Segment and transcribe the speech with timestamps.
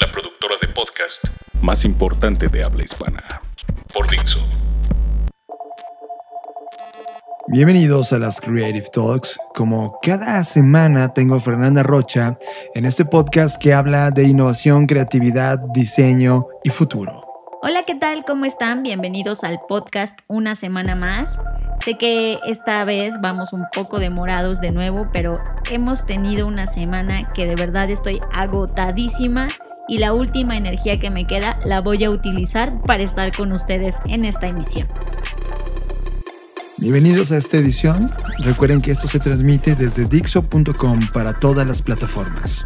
[0.00, 1.22] La productora de podcast
[1.60, 3.22] más importante de habla hispana.
[3.92, 4.38] por Dixo.
[7.48, 9.38] Bienvenidos a las Creative Talks.
[9.54, 12.38] Como cada semana tengo a Fernanda Rocha
[12.74, 17.26] en este podcast que habla de innovación, creatividad, diseño y futuro.
[17.60, 18.24] Hola, ¿qué tal?
[18.24, 18.82] ¿Cómo están?
[18.82, 21.38] Bienvenidos al podcast una semana más.
[21.84, 25.40] Sé que esta vez vamos un poco demorados de nuevo, pero
[25.70, 29.48] hemos tenido una semana que de verdad estoy agotadísima
[29.90, 33.96] y la última energía que me queda la voy a utilizar para estar con ustedes
[34.06, 34.86] en esta emisión.
[36.78, 38.08] Bienvenidos a esta edición.
[38.38, 42.64] Recuerden que esto se transmite desde Dixo.com para todas las plataformas.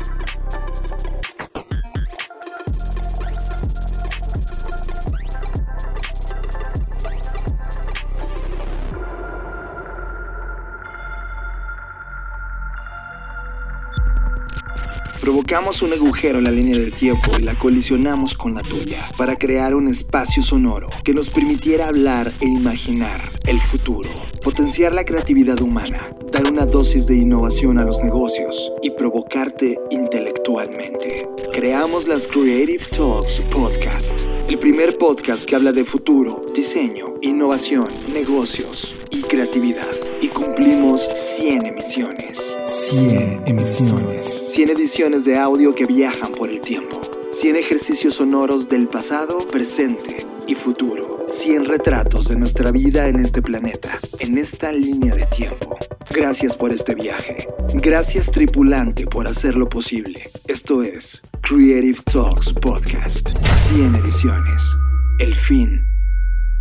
[15.25, 19.37] Provocamos un agujero en la línea del tiempo y la colisionamos con la tuya para
[19.37, 24.11] crear un espacio sonoro que nos permitiera hablar e imaginar el futuro,
[24.43, 31.27] potenciar la creatividad humana, dar una dosis de innovación a los negocios y provocarte intelectualmente.
[31.55, 38.95] Creamos las Creative Talks Podcast, el primer podcast que habla de futuro, diseño, innovación, negocios
[39.11, 39.89] y creatividad.
[40.21, 42.57] Y cumplimos 100 emisiones.
[42.67, 44.27] 100 emisiones.
[44.53, 47.01] 100 ediciones de audio que viajan por el tiempo.
[47.31, 51.25] 100 ejercicios sonoros del pasado, presente y futuro.
[51.27, 53.91] 100 retratos de nuestra vida en este planeta,
[54.21, 55.79] en esta línea de tiempo.
[56.11, 57.47] Gracias por este viaje.
[57.73, 60.21] Gracias tripulante por hacerlo posible.
[60.47, 63.37] Esto es Creative Talks Podcast.
[63.53, 64.79] 100 ediciones.
[65.19, 65.85] El fin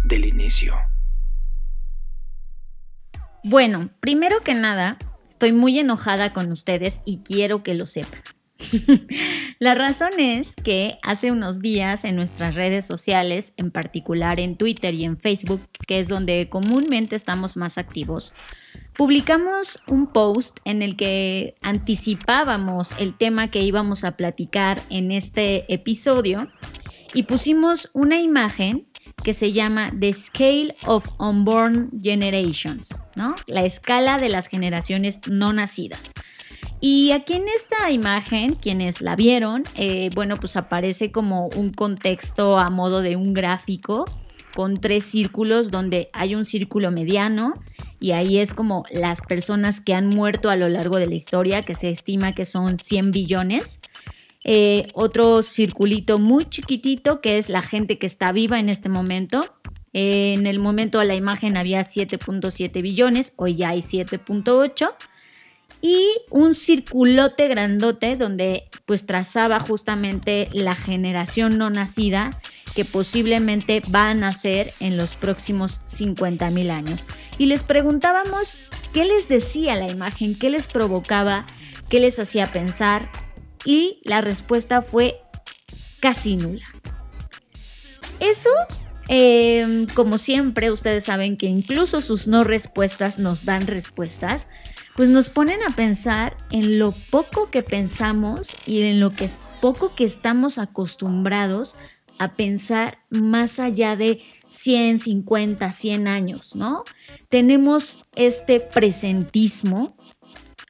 [0.04, 0.74] del inicio.
[3.46, 8.20] Bueno, primero que nada, estoy muy enojada con ustedes y quiero que lo sepan.
[9.60, 14.94] La razón es que hace unos días en nuestras redes sociales, en particular en Twitter
[14.94, 18.34] y en Facebook, que es donde comúnmente estamos más activos,
[18.94, 25.72] publicamos un post en el que anticipábamos el tema que íbamos a platicar en este
[25.74, 26.48] episodio
[27.14, 28.88] y pusimos una imagen
[29.24, 33.36] que se llama The Scale of Unborn Generations, ¿no?
[33.48, 36.14] La escala de las generaciones no nacidas.
[36.86, 42.60] Y aquí en esta imagen, quienes la vieron, eh, bueno, pues aparece como un contexto
[42.60, 44.04] a modo de un gráfico
[44.54, 47.54] con tres círculos donde hay un círculo mediano
[48.02, 51.62] y ahí es como las personas que han muerto a lo largo de la historia,
[51.62, 53.80] que se estima que son 100 billones.
[54.44, 59.56] Eh, otro circulito muy chiquitito que es la gente que está viva en este momento.
[59.94, 64.90] Eh, en el momento de la imagen había 7.7 billones, hoy ya hay 7.8
[65.84, 72.32] y un circulote grandote donde pues trazaba justamente la generación no nacida
[72.74, 77.06] que posiblemente va a nacer en los próximos 50 mil años.
[77.38, 78.58] Y les preguntábamos
[78.94, 81.46] qué les decía la imagen, qué les provocaba,
[81.90, 83.12] qué les hacía pensar
[83.66, 85.20] y la respuesta fue
[86.00, 86.66] casi nula.
[88.22, 88.50] Eso,
[89.10, 94.48] eh, como siempre, ustedes saben que incluso sus no respuestas nos dan respuestas
[94.96, 99.42] pues nos ponen a pensar en lo poco que pensamos y en lo que es
[99.62, 101.76] poco que estamos acostumbrados
[102.20, 106.84] a pensar más allá de 100, 50, 100 años, ¿no?
[107.30, 109.98] Tenemos este presentismo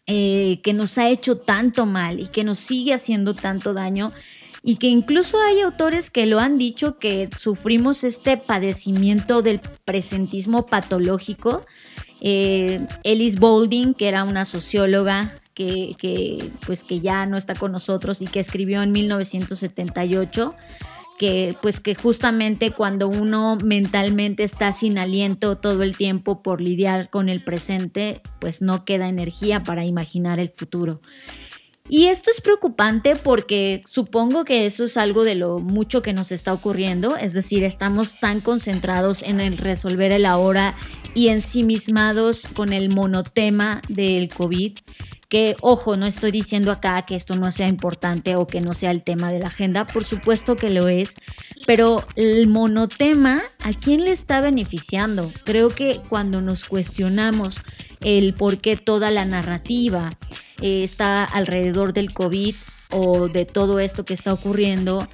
[0.08, 4.14] eh, que nos ha hecho tanto mal y que nos sigue haciendo tanto daño
[4.62, 10.66] y que incluso hay autores que lo han dicho que sufrimos este padecimiento del presentismo
[10.68, 11.66] patológico
[12.24, 17.74] eh, Ellis Boulding, que era una socióloga que, que, pues que ya no está con
[17.74, 20.56] nosotros y que escribió en 1978,
[21.20, 27.10] que pues que justamente cuando uno mentalmente está sin aliento todo el tiempo por lidiar
[27.10, 31.02] con el presente, pues no queda energía para imaginar el futuro.
[31.90, 36.32] Y esto es preocupante porque supongo que eso es algo de lo mucho que nos
[36.32, 40.76] está ocurriendo, es decir, estamos tan concentrados en el resolver el ahora
[41.14, 44.78] y ensimismados con el monotema del COVID
[45.28, 48.92] Que, ojo, no estoy diciendo acá que esto no sea importante o que no sea
[48.92, 51.16] el tema de la agenda, por supuesto que lo es,
[51.66, 55.32] pero el monotema, ¿a quién le está beneficiando?
[55.44, 57.62] Creo que cuando nos cuestionamos
[58.02, 60.12] el por qué toda la narrativa
[60.64, 62.56] eh, está alrededor del COVID
[62.90, 65.10] o de todo esto que está ocurriendo,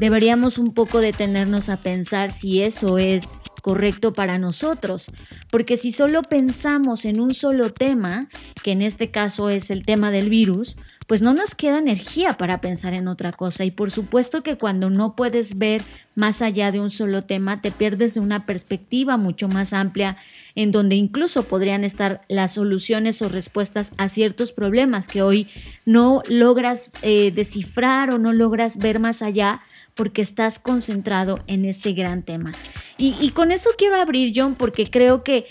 [0.00, 5.12] deberíamos un poco detenernos a pensar si eso es correcto para nosotros,
[5.48, 8.28] porque si solo pensamos en un solo tema,
[8.64, 10.76] que en este caso es el tema del virus,
[11.10, 13.64] pues no nos queda energía para pensar en otra cosa.
[13.64, 15.82] Y por supuesto que cuando no puedes ver
[16.14, 20.16] más allá de un solo tema, te pierdes de una perspectiva mucho más amplia
[20.54, 25.48] en donde incluso podrían estar las soluciones o respuestas a ciertos problemas que hoy
[25.84, 29.62] no logras eh, descifrar o no logras ver más allá
[30.00, 32.54] porque estás concentrado en este gran tema.
[32.96, 35.44] Y, con eso quiero abrir, John, porque creo que,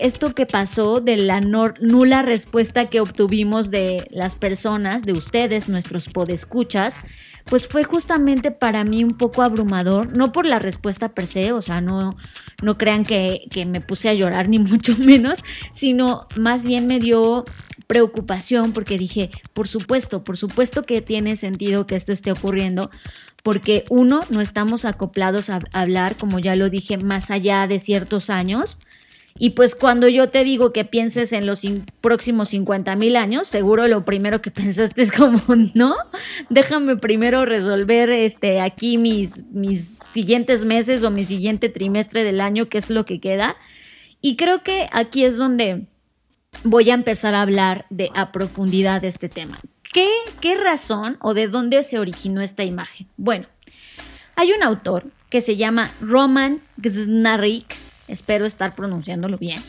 [0.00, 6.08] esto que pasó de la nula respuesta que obtuvimos de las personas, de ustedes, nuestros
[6.08, 7.02] podescuchas,
[7.44, 11.62] pues fue justamente para mí un poco abrumador, no por la respuesta per se, o
[11.62, 12.16] sea, no,
[12.60, 16.98] no crean que, que me puse a llorar ni mucho menos, sino más bien me
[16.98, 17.44] dio
[17.88, 22.90] preocupación porque dije, por supuesto, por supuesto que tiene sentido que esto esté ocurriendo,
[23.42, 28.30] porque uno, no estamos acoplados a hablar, como ya lo dije, más allá de ciertos
[28.30, 28.78] años.
[29.38, 31.62] Y pues cuando yo te digo que pienses en los
[32.00, 35.40] próximos 50 mil años, seguro lo primero que pensaste es como,
[35.74, 35.96] no,
[36.50, 42.68] déjame primero resolver este, aquí mis, mis siguientes meses o mi siguiente trimestre del año,
[42.68, 43.56] que es lo que queda.
[44.20, 45.86] Y creo que aquí es donde
[46.64, 49.58] voy a empezar a hablar de a profundidad de este tema.
[49.92, 50.08] ¿Qué,
[50.40, 53.08] ¿Qué razón o de dónde se originó esta imagen?
[53.16, 53.46] Bueno,
[54.36, 57.74] hay un autor que se llama Roman Gsnarik,
[58.06, 59.62] espero estar pronunciándolo bien,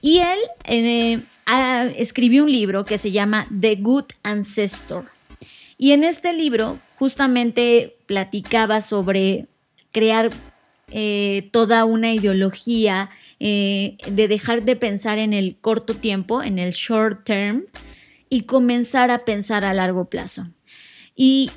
[0.00, 1.22] y él eh,
[1.96, 5.10] escribió un libro que se llama The Good Ancestor.
[5.78, 9.46] Y en este libro justamente platicaba sobre
[9.92, 10.30] crear
[10.92, 13.10] eh, toda una ideología
[13.40, 17.64] eh, de dejar de pensar en el corto tiempo, en el short term,
[18.28, 20.48] y comenzar a pensar a largo plazo.
[21.14, 21.50] Y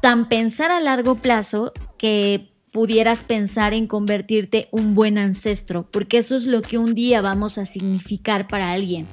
[0.00, 6.36] tan pensar a largo plazo que pudieras pensar en convertirte un buen ancestro, porque eso
[6.36, 9.06] es lo que un día vamos a significar para alguien.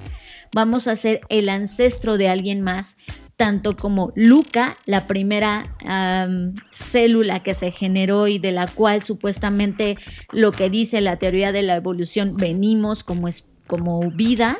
[0.53, 2.97] Vamos a ser el ancestro de alguien más,
[3.35, 5.75] tanto como Luca, la primera
[6.71, 9.97] célula que se generó y de la cual supuestamente
[10.31, 14.57] lo que dice la teoría de la evolución venimos como, es, como vida,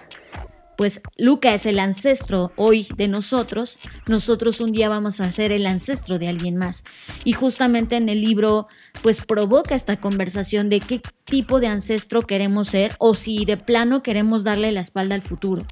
[0.75, 5.65] pues Luca es el ancestro hoy de nosotros, nosotros un día vamos a ser el
[5.65, 6.83] ancestro de alguien más.
[7.23, 8.67] Y justamente en el libro,
[9.01, 14.03] pues provoca esta conversación de qué tipo de ancestro queremos ser o si de plano
[14.03, 15.65] queremos darle la espalda al futuro.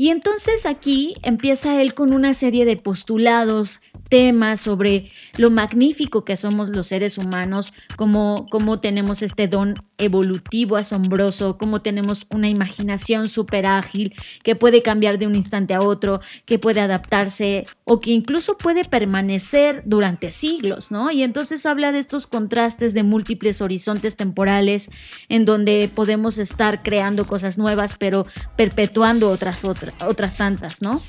[0.00, 6.36] Y entonces aquí empieza él con una serie de postulados, temas sobre lo magnífico que
[6.36, 13.28] somos los seres humanos, cómo, cómo tenemos este don evolutivo asombroso, cómo tenemos una imaginación
[13.28, 14.12] súper ágil
[14.42, 18.84] que puede cambiar de un instante a otro, que puede adaptarse o que incluso puede
[18.84, 21.10] permanecer durante siglos, ¿no?
[21.10, 24.90] Y entonces habla de estos contrastes de múltiples horizontes temporales
[25.28, 28.26] en donde podemos estar creando cosas nuevas, pero
[28.56, 31.00] perpetuando otras, otras, otras tantas, ¿no?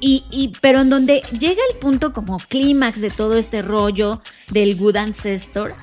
[0.00, 4.96] Y, pero en donde llega el punto como clímax de todo este rollo del Good
[4.96, 5.74] Ancestor,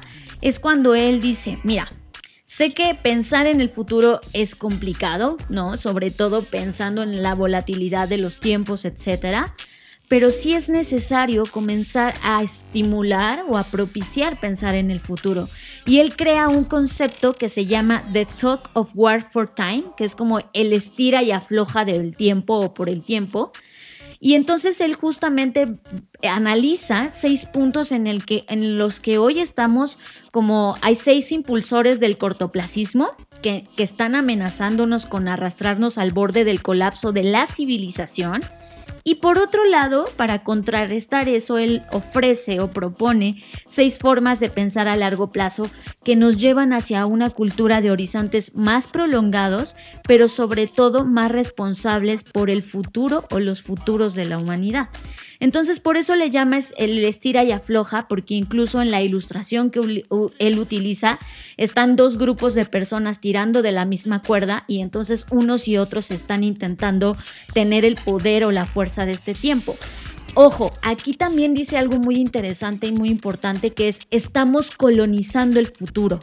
[0.42, 1.92] es cuando él dice, mira,
[2.46, 5.78] sé que pensar en el futuro es complicado, ¿no?
[5.78, 9.54] Sobre todo pensando en la volatilidad de los tiempos, etcétera.
[10.08, 15.50] Pero sí es necesario comenzar a estimular o a propiciar pensar en el futuro.
[15.88, 20.06] Y él crea un concepto que se llama The Talk of War for Time, que
[20.06, 23.52] es como el estira y afloja del tiempo o por el tiempo,
[24.26, 25.76] y entonces él justamente
[26.28, 30.00] analiza seis puntos en, el que, en los que hoy estamos
[30.32, 33.08] como hay seis impulsores del cortoplacismo
[33.44, 38.42] que, que están amenazándonos con arrastrarnos al borde del colapso de la civilización
[39.08, 43.36] y por otro lado, para contrarrestar eso, él ofrece o propone
[43.68, 45.70] seis formas de pensar a largo plazo
[46.04, 49.76] que nos llevan hacia una cultura de horizontes más prolongados,
[50.08, 54.90] pero sobre todo más responsables por el futuro o los futuros de la humanidad.
[55.40, 60.04] Entonces, por eso le llama el estira y afloja, porque incluso en la ilustración que
[60.40, 61.20] él utiliza
[61.58, 66.12] están dos grupos de personas tirando de la misma cuerda y entonces unos y otros
[66.12, 67.16] están intentando
[67.54, 69.76] tener el poder o la fuerza de este tiempo.
[70.38, 75.68] ojo, aquí también dice algo muy interesante y muy importante que es estamos colonizando el
[75.68, 76.20] futuro.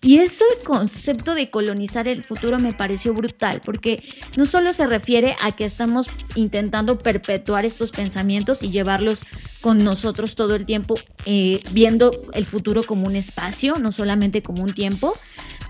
[0.00, 4.02] Y eso el concepto de colonizar el futuro me pareció brutal, porque
[4.36, 9.24] no solo se refiere a que estamos intentando perpetuar estos pensamientos y llevarlos
[9.60, 10.94] con nosotros todo el tiempo,
[11.26, 15.14] eh, viendo el futuro como un espacio, no solamente como un tiempo,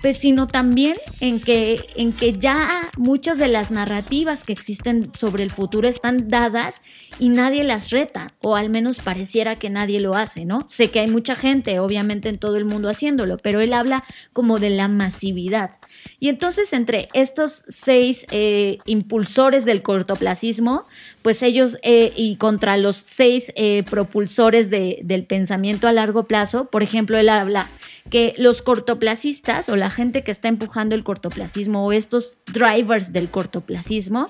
[0.02, 5.42] pues, sino también en que, en que ya muchas de las narrativas que existen sobre
[5.42, 6.82] el futuro están dadas
[7.18, 10.64] y nadie las reta, o al menos pareciera que nadie lo hace, ¿no?
[10.68, 14.58] Sé que hay mucha gente, obviamente, en todo el mundo haciéndolo, pero él habla como
[14.58, 15.72] de la masividad.
[16.20, 20.84] Y entonces, entre estos seis eh, impulsores del cortoplacismo,
[21.22, 26.82] pues ellos, eh, y contra los seis eh, propulsores del pensamiento a largo plazo, por
[26.82, 27.70] ejemplo, él habla
[28.10, 33.30] que los cortoplacistas o la gente que está empujando el cortoplacismo o estos drivers del
[33.30, 34.28] cortoplacismo,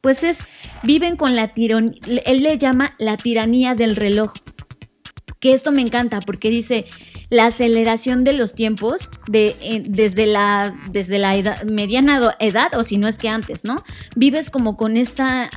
[0.00, 0.46] pues es,
[0.82, 1.92] viven con la tiranía,
[2.26, 4.32] él le llama la tiranía del reloj.
[5.38, 6.86] Que esto me encanta porque dice,
[7.32, 12.84] la aceleración de los tiempos de, eh, desde la, desde la edad, mediana edad o
[12.84, 13.82] si no es que antes, ¿no?
[14.14, 15.48] Vives como con esta,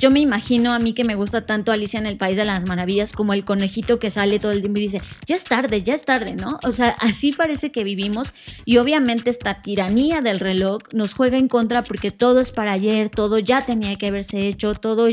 [0.00, 2.66] yo me imagino a mí que me gusta tanto Alicia en el País de las
[2.66, 5.94] Maravillas como el conejito que sale todo el tiempo y dice, ya es tarde, ya
[5.94, 6.58] es tarde, ¿no?
[6.64, 8.32] O sea, así parece que vivimos
[8.64, 13.08] y obviamente esta tiranía del reloj nos juega en contra porque todo es para ayer,
[13.08, 15.06] todo ya tenía que haberse hecho, todo,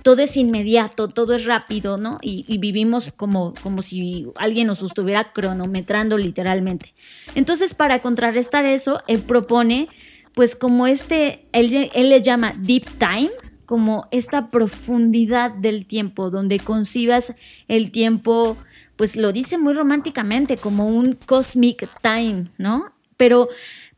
[0.00, 2.16] todo es inmediato, todo es rápido, ¿no?
[2.22, 6.94] Y, y vivimos como, como si alguien nos estuviera cronometrando literalmente.
[7.34, 9.88] Entonces, para contrarrestar eso, él propone,
[10.34, 13.30] pues como este, él, él le llama deep time,
[13.66, 17.34] como esta profundidad del tiempo, donde concibas
[17.68, 18.56] el tiempo,
[18.94, 22.92] pues lo dice muy románticamente, como un cosmic time, ¿no?
[23.16, 23.48] Pero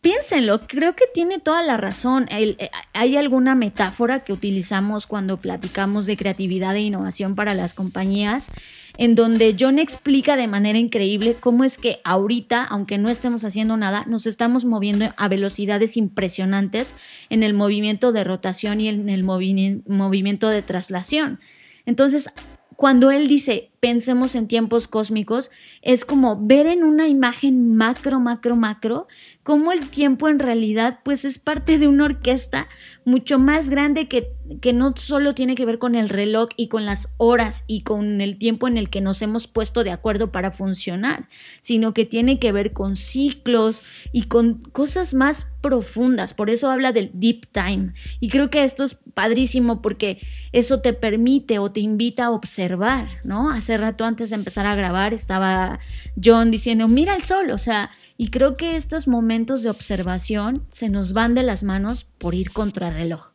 [0.00, 2.28] Piénsenlo, creo que tiene toda la razón.
[2.31, 8.52] Eh, hay alguna metáfora que utilizamos cuando platicamos de creatividad e innovación para las compañías,
[8.97, 13.76] en donde John explica de manera increíble cómo es que ahorita, aunque no estemos haciendo
[13.76, 16.95] nada, nos estamos moviendo a velocidades impresionantes
[17.28, 21.40] en el movimiento de rotación y en el movimiento de traslación.
[21.87, 22.31] Entonces,
[22.78, 25.50] cuando él dice pensemos en tiempos cósmicos,
[25.83, 29.09] es como ver en una imagen macro, macro, macro,
[29.49, 32.69] cómo el tiempo en realidad pues es parte de una orquesta
[33.07, 36.85] mucho más grande que, que no solo tiene que ver con el reloj y con
[36.85, 40.52] las horas y con el tiempo en el que nos hemos puesto de acuerdo para
[40.52, 46.35] funcionar, sino que tiene que ver con ciclos y con cosas más profundas.
[46.35, 47.95] Por eso habla del deep time.
[48.21, 50.19] Y creo que esto es padrísimo porque
[50.52, 53.50] eso te permite o te invita a observar, ¿no?
[53.50, 55.81] Hace rato antes de empezar a grabar estaba
[56.23, 60.88] John diciendo, mira el sol, o sea, y creo que estos momentos de observación se
[60.88, 63.30] nos van de las manos por ir contra reloj.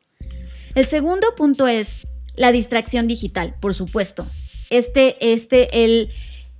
[0.75, 1.99] El segundo punto es
[2.35, 4.27] la distracción digital, por supuesto.
[4.69, 6.09] Este, este, el,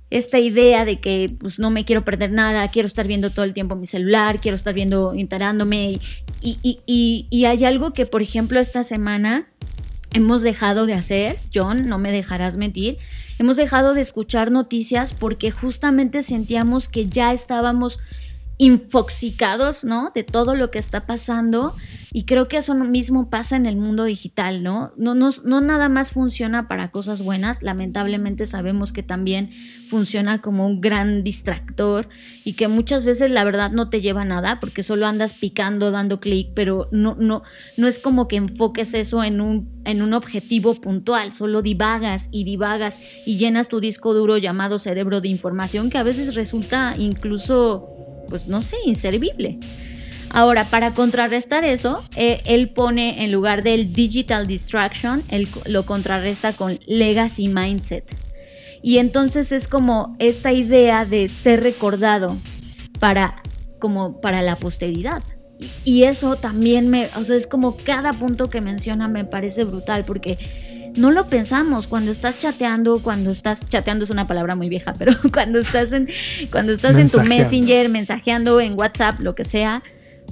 [0.08, 3.52] esta idea de que pues, no me quiero perder nada, quiero estar viendo todo el
[3.52, 5.98] tiempo mi celular, quiero estar viendo, enterándome.
[6.40, 9.52] Y, y, y, y hay algo que, por ejemplo, esta semana
[10.14, 12.96] hemos dejado de hacer, John, no me dejarás mentir,
[13.38, 17.98] hemos dejado de escuchar noticias porque justamente sentíamos que ya estábamos
[18.58, 20.12] infoxicados, ¿no?
[20.14, 21.74] De todo lo que está pasando
[22.16, 24.92] y creo que eso mismo pasa en el mundo digital, ¿no?
[24.96, 29.50] No, no, no nada más funciona para cosas buenas, lamentablemente sabemos que también
[29.88, 32.08] funciona como un gran distractor
[32.44, 35.90] y que muchas veces la verdad no te lleva a nada porque solo andas picando,
[35.90, 37.42] dando clic, pero no, no,
[37.76, 42.44] no es como que enfoques eso en un, en un objetivo puntual, solo divagas y
[42.44, 48.03] divagas y llenas tu disco duro llamado cerebro de información que a veces resulta incluso
[48.28, 49.58] pues no sé, inservible.
[50.30, 56.52] Ahora, para contrarrestar eso, eh, él pone en lugar del digital distraction, él lo contrarresta
[56.52, 58.04] con legacy mindset.
[58.82, 62.36] Y entonces es como esta idea de ser recordado
[62.98, 63.42] para,
[63.78, 65.22] como para la posteridad.
[65.60, 69.62] Y, y eso también me, o sea, es como cada punto que menciona me parece
[69.62, 70.36] brutal porque
[70.96, 75.12] no lo pensamos cuando estás chateando, cuando estás chateando es una palabra muy vieja, pero
[75.32, 76.08] cuando estás en
[76.50, 79.82] cuando estás en tu Messenger, mensajeando en WhatsApp, lo que sea,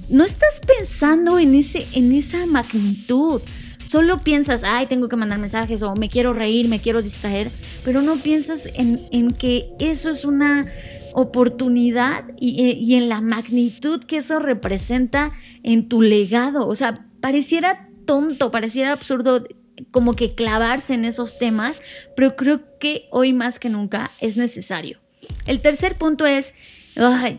[0.08, 3.40] no estás pensando en ese en esa magnitud.
[3.84, 7.50] Solo piensas, ay, tengo que mandar mensajes o me quiero reír, me quiero distraer,
[7.84, 10.66] pero no piensas en, en que eso es una
[11.14, 15.32] oportunidad y, y en la magnitud que eso representa
[15.64, 16.68] en tu legado.
[16.68, 19.44] O sea, pareciera tonto, pareciera absurdo
[19.90, 21.80] como que clavarse en esos temas,
[22.16, 24.98] pero creo que hoy más que nunca es necesario.
[25.46, 26.54] El tercer punto es,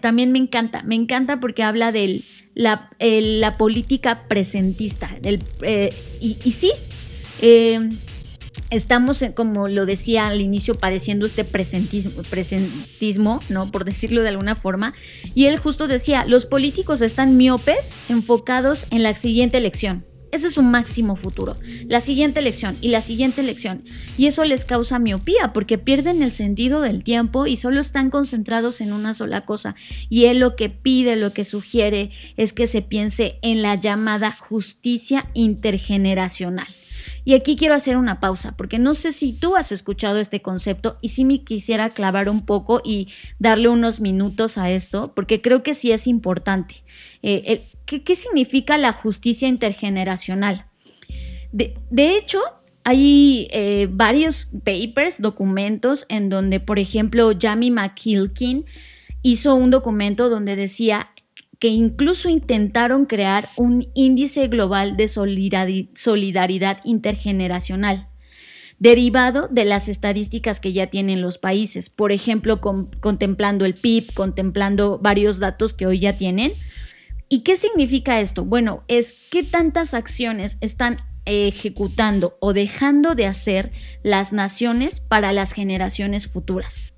[0.01, 2.23] también me encanta, me encanta porque habla de
[2.55, 5.17] la, política presentista.
[5.61, 6.71] Eh, y, sí,
[7.41, 7.89] eh,
[8.69, 13.69] estamos, como lo decía al inicio, padeciendo este presentismo, presentismo, ¿no?
[13.71, 14.93] Por decirlo de alguna forma.
[15.35, 20.05] Y él justo decía, los políticos están miopes enfocados en la siguiente elección.
[20.33, 21.55] Ese es su máximo futuro.
[21.87, 23.83] La siguiente elección y la siguiente elección.
[24.17, 28.81] Y eso les causa miopía porque pierden el sentido del tiempo y solo están concentrados
[28.81, 29.75] en una sola cosa.
[30.09, 34.31] Y él lo que pide, lo que sugiere es que se piense en la llamada
[34.31, 36.65] justicia intergeneracional.
[37.25, 40.97] Y aquí quiero hacer una pausa, porque no sé si tú has escuchado este concepto
[40.99, 45.61] y si me quisiera clavar un poco y darle unos minutos a esto, porque creo
[45.61, 46.83] que sí es importante.
[47.21, 50.65] Eh, ¿qué, significa la justicia intergeneracional?
[51.51, 51.75] De,
[52.17, 52.39] hecho,
[52.83, 58.65] hay eh, varios papers, documentos, en donde, por ejemplo, Jamie McKilkin
[59.21, 61.09] hizo un documento donde decía
[61.59, 68.09] que incluso intentaron crear un índice global de solidaridad intergeneracional
[68.83, 74.99] derivado de las estadísticas que ya tienen los países, por ejemplo, contemplando el PIB, contemplando
[75.01, 76.51] varios datos que hoy ya tienen,
[77.29, 78.45] ¿Y qué significa esto?
[78.45, 83.71] Bueno, es qué tantas acciones están ejecutando o dejando de hacer
[84.03, 86.92] las naciones para las generaciones futuras.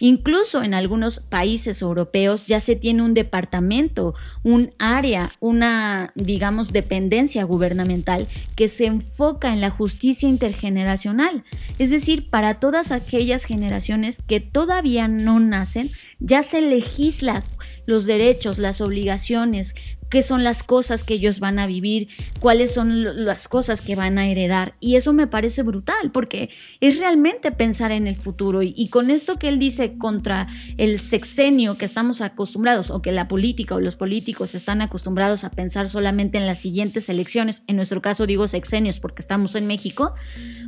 [0.00, 7.44] Incluso en algunos países europeos ya se tiene un departamento, un área, una, digamos, dependencia
[7.44, 11.44] gubernamental que se enfoca en la justicia intergeneracional.
[11.78, 17.42] Es decir, para todas aquellas generaciones que todavía no nacen, ya se legisla
[17.86, 19.74] los derechos, las obligaciones,
[20.16, 22.08] qué son las cosas que ellos van a vivir,
[22.40, 24.74] cuáles son las cosas que van a heredar.
[24.80, 26.48] Y eso me parece brutal, porque
[26.80, 28.62] es realmente pensar en el futuro.
[28.62, 30.46] Y, con esto que él dice contra
[30.78, 35.50] el sexenio que estamos acostumbrados, o que la política o los políticos están acostumbrados a
[35.50, 40.14] pensar solamente en las siguientes elecciones, en nuestro caso digo sexenios porque estamos en México,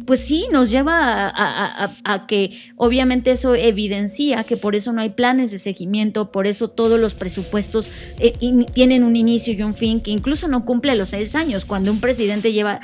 [0.04, 5.50] pues sí, nos lleva a, que obviamente eso evidencia que por eso no hay planes
[5.52, 7.88] de seguimiento, por eso todos los presupuestos
[8.18, 8.34] eh,
[8.74, 11.64] tienen un inicio y un fin que incluso no cumple los seis años.
[11.64, 12.80] Cuando un presidente lleva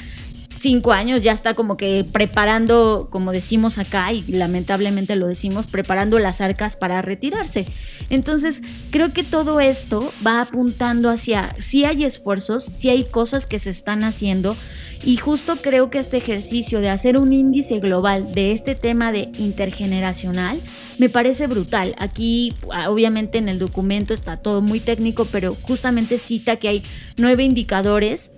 [0.56, 6.18] cinco años ya está como que preparando, como decimos acá, y lamentablemente lo decimos, preparando
[6.18, 7.66] las arcas para retirarse.
[8.10, 13.58] Entonces, creo que todo esto va apuntando hacia, si hay esfuerzos, si hay cosas que
[13.58, 14.56] se están haciendo,
[15.04, 19.30] y justo creo que este ejercicio de hacer un índice global de este tema de
[19.38, 20.60] intergeneracional
[20.98, 21.94] me parece brutal.
[21.98, 26.82] Aquí ah, obviamente en el documento está todo muy técnico, pero justamente cita que hay
[27.16, 28.32] nueve indicadores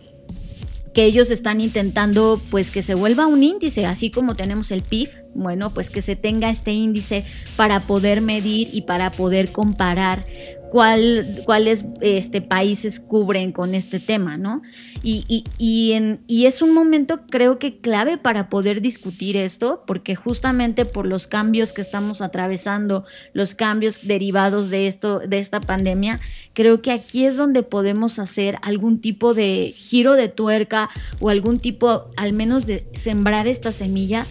[0.96, 5.10] que ellos están intentando pues que se vuelva un índice, así como tenemos el PIB,
[5.34, 10.24] bueno, pues que se tenga este índice para poder medir y para poder comparar
[10.70, 14.62] cuál, cuáles este, países cubren con este tema, ¿no?
[15.02, 20.16] Y, y, en, y, es un momento creo que clave para poder discutir esto, porque
[20.16, 26.18] justamente por los cambios que estamos atravesando, los cambios derivados de, esto, de esta pandemia,
[26.54, 30.88] creo que aquí es donde podemos hacer algún tipo de giro de tuerca
[31.20, 34.26] o algún tipo, al menos de sembrar esta semilla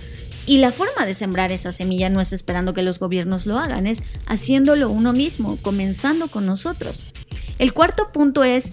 [0.46, 3.88] y la forma de sembrar esa semilla no es esperando que los gobiernos lo hagan,
[3.88, 7.14] es haciéndolo uno mismo, comenzando con nosotros.
[7.58, 8.72] El cuarto punto es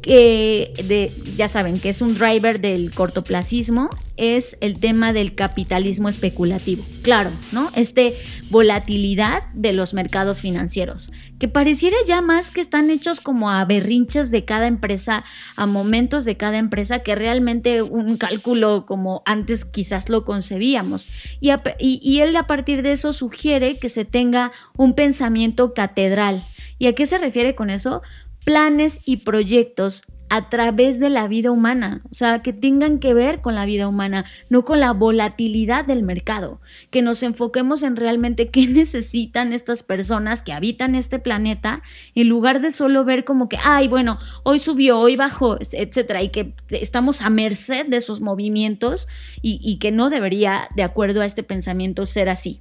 [0.00, 3.88] que de, ya saben que es un driver del cortoplacismo,
[4.22, 6.84] es el tema del capitalismo especulativo.
[7.02, 7.70] Claro, ¿no?
[7.74, 8.16] Este
[8.50, 14.30] volatilidad de los mercados financieros, que pareciera ya más que están hechos como a berrinches
[14.30, 15.24] de cada empresa,
[15.56, 21.08] a momentos de cada empresa, que realmente un cálculo como antes quizás lo concebíamos.
[21.40, 26.46] Y, y él a partir de eso sugiere que se tenga un pensamiento catedral.
[26.78, 28.02] ¿Y a qué se refiere con eso?
[28.44, 30.02] planes y proyectos
[30.34, 33.86] a través de la vida humana, o sea, que tengan que ver con la vida
[33.86, 39.82] humana, no con la volatilidad del mercado, que nos enfoquemos en realmente qué necesitan estas
[39.82, 41.82] personas que habitan este planeta,
[42.14, 46.30] en lugar de solo ver como que, ay, bueno, hoy subió, hoy bajó, etcétera, y
[46.30, 49.08] que estamos a merced de esos movimientos
[49.42, 52.58] y, y que no debería, de acuerdo a este pensamiento, ser así.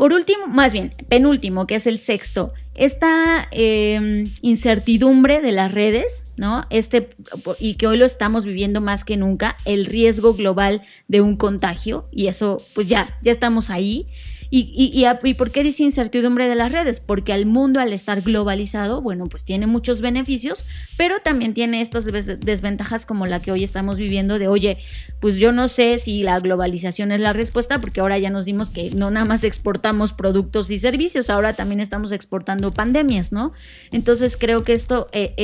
[0.00, 6.24] Por último, más bien, penúltimo, que es el sexto, esta em, incertidumbre de las redes,
[6.38, 6.64] ¿no?
[6.70, 7.10] Este,
[7.58, 12.08] y que hoy lo estamos viviendo más que nunca, el riesgo global de un contagio,
[12.10, 14.06] y eso, pues ya, ya estamos ahí.
[14.52, 16.98] ¿Y, y, por qué dice incertidumbre de las redes?
[16.98, 22.06] Porque al mundo, al estar globalizado, bueno, pues tiene muchos beneficios, pero también tiene estas
[22.40, 24.78] desventajas como la que hoy estamos viviendo de, oye,
[25.20, 28.70] pues yo no sé si la globalización es la respuesta, porque ahora ya nos dimos
[28.70, 33.52] que no nada más exportamos productos y servicios, ahora también estamos exportando pandemias, ¿no?
[33.92, 35.34] Entonces creo que esto, eh,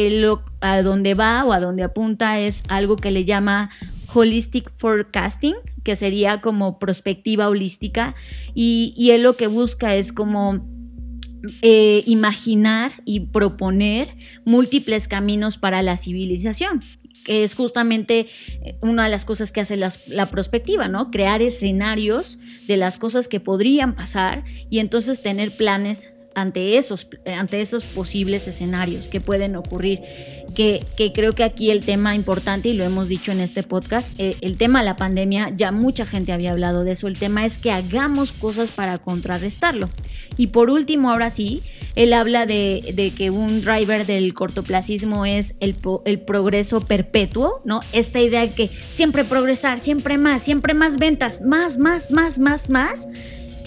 [0.61, 3.71] a donde va o a donde apunta es algo que le llama
[4.13, 5.55] holistic forecasting,
[5.87, 8.17] que sería como prospectiva holística,
[8.57, 10.67] y, y él lo que busca es como
[11.63, 14.13] eh, imaginar y proponer
[14.45, 16.83] múltiples caminos para la civilización
[17.25, 18.27] que es justamente
[18.63, 21.11] eh, una de las cosas que hace la prospectiva, ¿no?
[21.11, 27.63] Crear escenarios de las cosas que podrían pasar y entonces tener planes ante esos, ante
[27.63, 30.03] esos posibles escenarios que pueden ocurrir.
[30.55, 34.11] Que, que, creo que aquí el tema importante, y lo hemos dicho en este podcast,
[34.19, 37.45] eh, el tema de la pandemia, ya mucha gente había hablado de eso, el tema
[37.45, 39.89] es que hagamos cosas para contrarrestarlo.
[40.37, 41.63] Y por último, ahora sí,
[41.95, 47.81] él habla de, de que un driver del cortoplacismo es el, el progreso perpetuo, ¿no?
[47.93, 52.71] Esta idea de que siempre progresar, siempre más, siempre más ventas, más, más, más, más,
[52.71, 53.09] más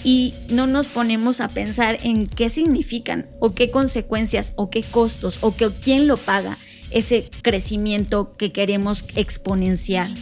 [0.04, 5.38] y no nos ponemos a pensar en qué significan o qué consecuencias o qué costos
[5.40, 6.58] o quién lo paga
[6.90, 10.14] ese crecimiento que queremos exponencial.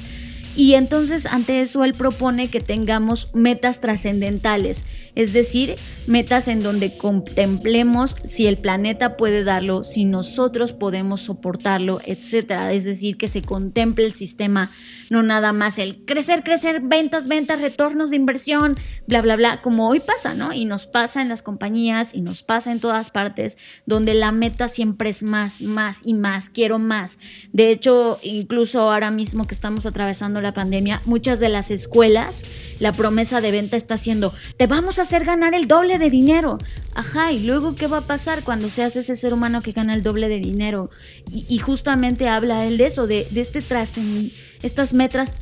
[0.57, 4.85] Y entonces ante eso él propone que tengamos metas trascendentales,
[5.19, 5.75] es decir,
[6.07, 12.73] metas en donde contemplemos si el planeta puede darlo, si nosotros podemos soportarlo, etcétera.
[12.73, 14.71] Es decir, que se contemple el sistema
[15.11, 18.77] no nada más el crecer, crecer, ventas, ventas, retornos de inversión,
[19.07, 20.53] bla, bla, bla, como hoy pasa, ¿no?
[20.53, 24.69] Y nos pasa en las compañías y nos pasa en todas partes, donde la meta
[24.69, 27.19] siempre es más, más y más, quiero más.
[27.53, 32.45] De hecho, incluso ahora mismo que estamos atravesando la pandemia, muchas de las escuelas,
[32.79, 36.59] la promesa de venta está siendo, te vamos a hacer ganar el doble de dinero.
[36.95, 40.03] Ajá, y luego, ¿qué va a pasar cuando seas ese ser humano que gana el
[40.03, 40.91] doble de dinero?
[41.31, 45.37] Y, justamente habla él de eso, de, de este trascendimiento estas metas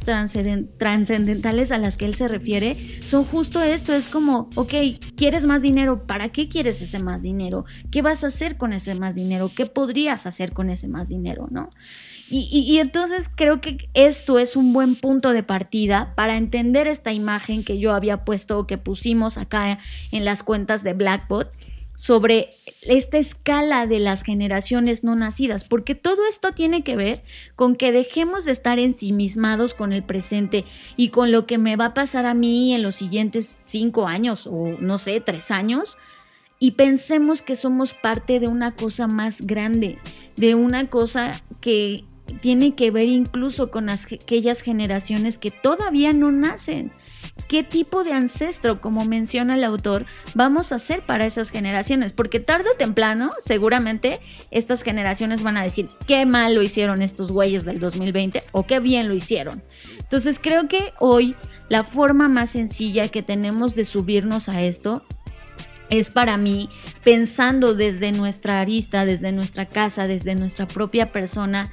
[0.79, 4.75] trascendentales a las que él se refiere son justo esto, es como, ok,
[5.17, 6.07] ¿quieres más dinero?
[6.07, 7.65] ¿Para qué quieres ese más dinero?
[7.91, 9.51] ¿Qué vas a hacer con ese más dinero?
[9.55, 11.49] ¿Qué podrías hacer con ese más dinero?
[11.51, 11.71] ¿No?
[12.29, 17.63] Y, entonces creo que esto es un buen punto de partida para entender esta imagen
[17.63, 19.79] que yo había puesto o que pusimos acá
[20.11, 21.53] en las cuentas de Blackbot
[21.95, 22.51] sobre
[22.83, 27.23] esta escala de las generaciones no nacidas, porque todo esto tiene que ver
[27.55, 30.65] con que dejemos de estar ensimismados con el presente
[30.97, 34.47] y con lo que me va a pasar a mí en los siguientes cinco años
[34.47, 35.97] o no sé, tres años,
[36.59, 39.99] y pensemos que somos parte de una cosa más grande,
[40.37, 42.05] de una cosa que
[42.41, 46.93] tiene que ver incluso con aquellas generaciones que todavía no nacen
[47.49, 52.41] qué tipo de ancestro, como menciona el autor, vamos a hacer para esas generaciones, porque
[52.41, 57.65] tarde o temprano, seguramente, estas generaciones van a decir qué mal lo hicieron estos güeyes
[57.65, 59.63] del 2020 o qué bien lo hicieron.
[59.99, 61.37] Entonces creo que hoy
[61.69, 65.05] la forma más sencilla que tenemos de subirnos a esto
[65.89, 66.69] es para mí
[67.05, 71.71] pensando desde nuestra arista, desde nuestra casa, desde nuestra propia persona,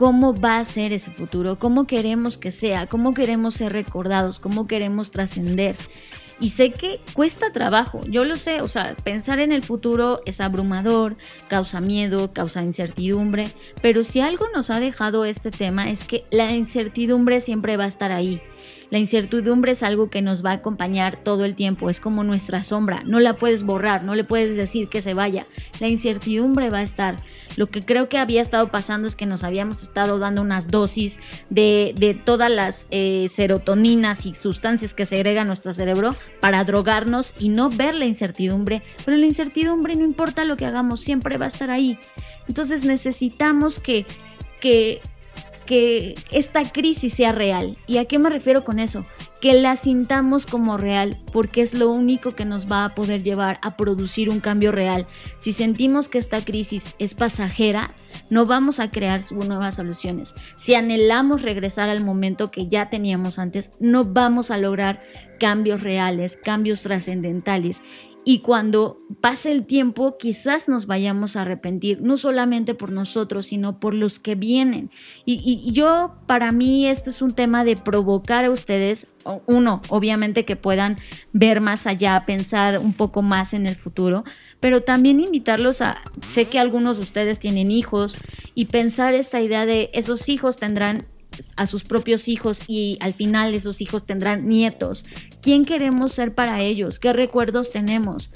[0.00, 4.66] cómo va a ser ese futuro, cómo queremos que sea, cómo queremos ser recordados, cómo
[4.66, 5.76] queremos trascender.
[6.40, 10.40] Y sé que cuesta trabajo, yo lo sé, o sea, pensar en el futuro es
[10.40, 16.24] abrumador, causa miedo, causa incertidumbre, pero si algo nos ha dejado este tema es que
[16.30, 18.40] la incertidumbre siempre va a estar ahí.
[18.90, 22.64] La incertidumbre es algo que nos va a acompañar todo el tiempo, es como nuestra
[22.64, 25.46] sombra, no la puedes borrar, no le puedes decir que se vaya,
[25.78, 27.16] la incertidumbre va a estar.
[27.56, 31.20] Lo que creo que había estado pasando es que nos habíamos estado dando unas dosis
[31.50, 37.70] de, todas las eh, serotoninas y sustancias que segrega nuestro cerebro para drogarnos y no
[37.70, 41.70] ver la incertidumbre, pero la incertidumbre no importa lo que hagamos, siempre va a estar
[41.70, 41.98] ahí.
[42.48, 44.04] Entonces necesitamos que,
[44.60, 45.00] que
[45.70, 47.78] que esta crisis sea real.
[47.86, 49.06] ¿Y a qué me refiero con eso?
[49.40, 53.60] Que la sintamos como real, porque es lo único que nos va a poder llevar
[53.62, 55.06] a producir un cambio real.
[55.38, 57.94] Si sentimos que esta crisis es pasajera,
[58.30, 60.34] no vamos a crear nuevas soluciones.
[60.56, 65.00] Si anhelamos regresar al momento que ya teníamos antes, no vamos a lograr
[65.38, 67.80] cambios reales, cambios trascendentales
[68.24, 73.80] y cuando pase el tiempo quizás nos vayamos a arrepentir, no solamente por nosotros, sino
[73.80, 74.90] por los que vienen.
[75.24, 79.06] Y, yo, para mí, esto es un tema de provocar a ustedes,
[79.46, 80.96] uno, obviamente que puedan
[81.32, 84.24] ver más allá, pensar un poco más en el futuro,
[84.60, 85.96] pero también invitarlos a,
[86.28, 88.18] sé que algunos de ustedes tienen hijos
[88.54, 91.06] y pensar esta idea de esos hijos tendrán
[91.56, 95.04] a sus propios hijos y al final esos hijos tendrán nietos.
[95.42, 96.98] ¿Quién queremos ser para ellos?
[96.98, 98.30] ¿Qué recuerdos tenemos?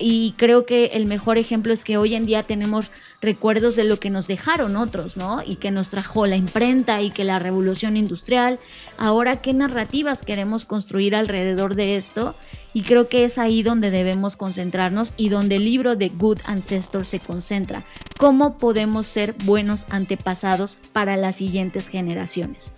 [0.00, 4.00] y creo que el mejor ejemplo es que hoy en día tenemos recuerdos de lo
[4.00, 5.42] que nos dejaron otros, ¿no?
[5.44, 8.58] Y que nos trajo la imprenta y que la revolución industrial.
[8.96, 12.34] Ahora, ¿qué narrativas queremos construir alrededor de esto?
[12.72, 17.08] Y creo que es ahí donde debemos concentrarnos y donde el libro de Good Ancestors
[17.08, 17.84] se concentra.
[18.18, 22.72] ¿Cómo podemos ser buenos antepasados para las siguientes generaciones?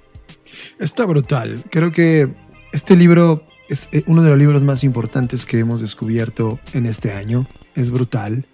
[0.79, 1.63] Está brutal.
[1.71, 2.35] Creo que
[2.73, 7.13] este libro es eh, uno de los libros más importantes que hemos descubierto en este
[7.13, 7.47] año.
[7.75, 8.47] Es brutal.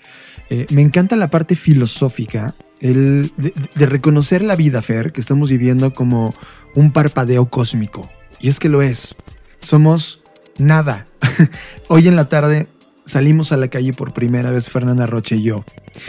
[0.51, 5.51] Eh, me encanta la parte filosófica, el de, de reconocer la vida, Fer, que estamos
[5.51, 6.35] viviendo como
[6.75, 8.11] un parpadeo cósmico.
[8.41, 9.15] Y es que lo es.
[9.61, 10.23] Somos
[10.59, 11.07] nada.
[11.89, 12.69] Hoy en la tarde
[13.05, 15.65] salimos a la calle por primera vez Fernanda Roche y yo.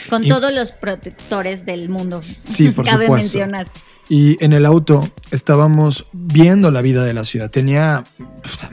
[0.10, 2.22] Con Y- todos los protectores del mundo.
[2.22, 3.38] Sí, por Cabe supuesto.
[3.40, 3.68] mencionar.
[4.12, 7.52] Y en el auto estábamos viendo la vida de la ciudad.
[7.52, 8.04] Tenía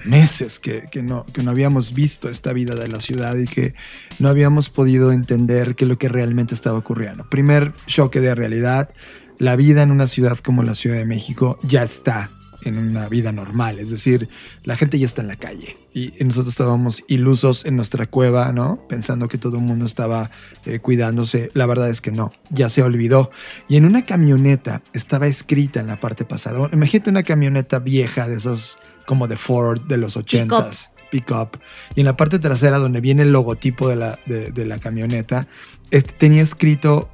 [0.07, 3.75] meses que, que no, que no habíamos visto esta vida de la ciudad y que
[4.19, 7.29] no habíamos podido entender qué es lo que realmente estaba ocurriendo.
[7.29, 8.91] Primer choque de realidad,
[9.39, 12.31] la vida en una ciudad como la Ciudad de México ya está
[12.67, 14.29] en una vida normal, es decir,
[14.65, 18.87] la gente ya está en la calle y nosotros estábamos ilusos en nuestra cueva, ¿no?
[18.89, 20.31] Pensando que todo el mundo estaba
[20.67, 23.31] eh, cuidándose, la verdad es que no, ya se olvidó.
[23.69, 28.35] Y en una camioneta estaba escrita en la parte pasada, imagínate una camioneta vieja de
[28.35, 30.91] esas como de Ford de los 80s.
[31.09, 31.61] Pickup
[31.95, 35.47] y en la parte trasera donde viene el logotipo de la, de, de la camioneta
[35.93, 37.09] este, tenía escrito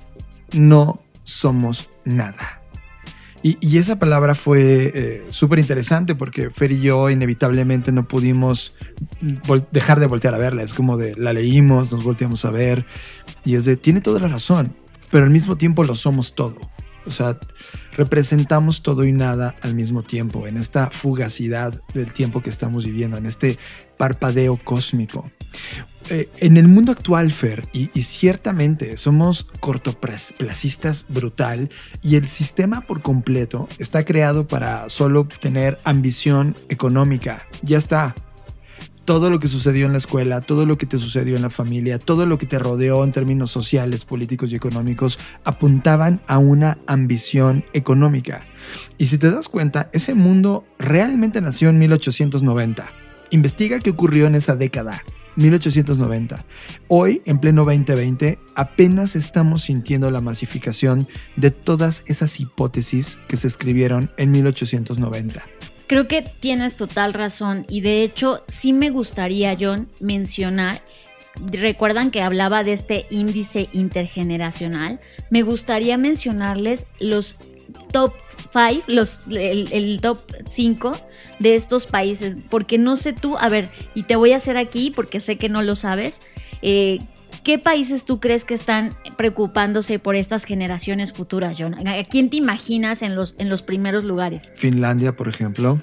[0.52, 2.61] no somos nada
[3.42, 8.76] y, esa palabra fue eh, súper interesante porque Fer y yo inevitablemente no pudimos
[9.72, 10.62] dejar de voltear a verla.
[10.62, 12.86] Es como de la leímos, nos volteamos a ver
[13.44, 14.76] y es de, tiene toda la razón,
[15.10, 16.58] pero al mismo tiempo lo somos todo.
[17.04, 17.36] O sea,
[17.96, 23.16] representamos todo y nada al mismo tiempo, en esta fugacidad del tiempo que estamos viviendo,
[23.16, 23.58] en este
[23.96, 25.30] parpadeo cósmico.
[26.10, 31.70] Eh, en el mundo actual, Fer, y, y ciertamente somos cortoplacistas brutal,
[32.02, 37.46] y el sistema por completo está creado para solo tener ambición económica.
[37.62, 38.14] Ya está.
[39.04, 41.98] Todo lo que sucedió en la escuela, todo lo que te sucedió en la familia,
[41.98, 47.64] todo lo que te rodeó en términos sociales, políticos y económicos, apuntaban a una ambición
[47.72, 48.46] económica.
[48.98, 52.92] Y si te das cuenta, ese mundo realmente nació en 1890.
[53.30, 55.02] Investiga qué ocurrió en esa década.
[55.36, 56.44] 1890.
[56.88, 63.48] Hoy, en pleno 2020, apenas estamos sintiendo la masificación de todas esas hipótesis que se
[63.48, 65.42] escribieron en 1890.
[65.86, 70.82] Creo que tienes total razón y de hecho sí me gustaría, John, mencionar,
[71.36, 77.36] recuerdan que hablaba de este índice intergeneracional, me gustaría mencionarles los
[77.72, 78.14] top
[78.52, 80.96] 5, los, el, top 5
[81.38, 84.90] de estos países, porque no sé tú, a ver, y te voy a hacer aquí
[84.90, 86.22] porque sé que no lo sabes,
[86.62, 86.98] eh,
[87.44, 91.74] ¿Qué países tú crees que están preocupándose por estas generaciones futuras, John?
[91.88, 94.52] ¿A quién te imaginas en los, en los primeros lugares?
[94.54, 95.82] Finlandia, por ejemplo,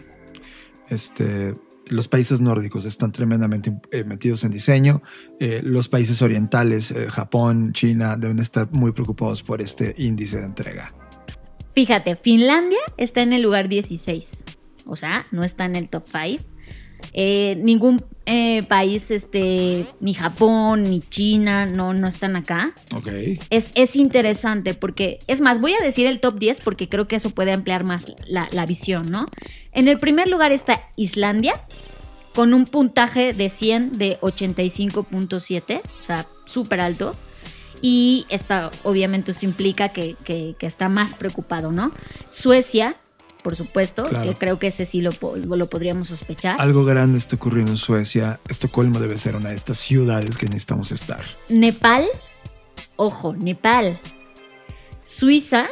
[0.89, 1.55] este,
[1.87, 5.01] los países nórdicos están tremendamente eh, metidos en diseño.
[5.41, 10.93] Eh, los países orientales, Japón, China, deben estar muy preocupados por este índice de entrega.
[11.79, 14.43] Fíjate, Finlandia está en el lugar 16.
[14.85, 16.43] O sea, no está en el top 5.
[17.13, 22.73] Eh, ningún eh, país, este, ni Japón, ni China, no, no están acá.
[22.97, 23.07] Ok.
[23.49, 27.15] Es, es interesante porque, es más, voy a decir el top 10 porque creo que
[27.15, 29.27] eso puede ampliar más la, la visión, ¿no?
[29.71, 31.61] En el primer lugar está Islandia,
[32.35, 37.13] con un puntaje de 100 de 85.7, o sea, súper alto.
[37.81, 41.91] Y esta, obviamente, eso implica que, que- que está más preocupado, ¿no?
[42.27, 42.97] Suecia,
[43.43, 44.29] por supuesto, Claro.
[44.29, 46.59] que creo que ese sí lo, lo podríamos sospechar.
[46.59, 48.39] Algo grande está ocurriendo en Suecia.
[48.49, 51.23] Estocolmo debe ser una de estas ciudades que necesitamos estar.
[51.47, 52.05] Nepal,
[52.97, 53.99] ojo, Nepal.
[55.01, 55.67] Suiza,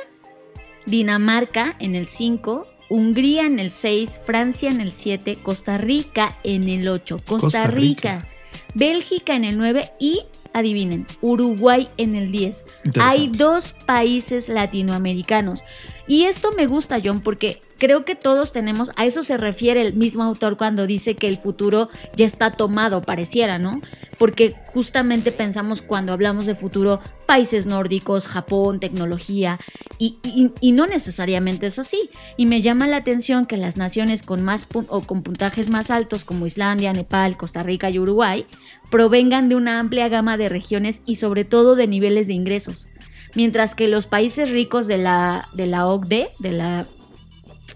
[0.85, 6.69] Dinamarca en el 5, Hungría en el 6, Francia en el 7, Costa Rica en
[6.69, 8.19] el 8, Costa, Costa Rica.
[8.19, 8.29] Rica.
[8.73, 10.21] Bélgica en el 9 y,
[10.53, 12.65] adivinen, Uruguay en el 10.
[12.85, 13.01] Interesante.
[13.21, 15.63] Hay dos países latinoamericanos.
[16.07, 19.93] Y esto me gusta, John, porque creo que todos tenemos, a eso se refiere el
[19.93, 23.81] mismo autor cuando dice que el futuro ya está tomado, pareciera, ¿no?
[24.17, 29.59] Porque justamente pensamos cuando hablamos de futuro, países nórdicos, Japón, tecnología,
[29.99, 32.09] y, y- y no necesariamente es así.
[32.37, 36.23] Y me llama la atención que las naciones con más o con puntajes más altos
[36.25, 38.45] como Islandia, Nepal, Costa Rica y Uruguay
[38.89, 42.87] provengan de una amplia gama de regiones y sobre todo de niveles de ingresos.
[43.35, 46.87] Mientras que los países ricos de la, de la OCDE, de la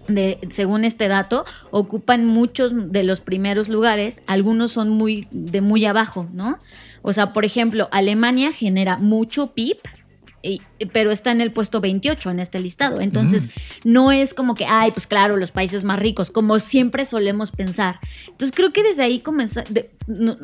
[0.08, 5.84] de, según este dato, ocupan muchos de los primeros lugares, algunos son muy de muy
[5.84, 6.58] abajo, ¿no?
[7.02, 9.78] O sea, por ejemplo, Alemania genera mucho PIB
[10.42, 10.60] y
[10.92, 13.00] pero está en el puesto 28 en este listado.
[13.00, 13.50] Entonces,
[13.84, 18.00] no es como que, ay, pues claro, los países más ricos, como siempre solemos pensar.
[18.26, 19.62] Entonces, creo que desde ahí comenzó,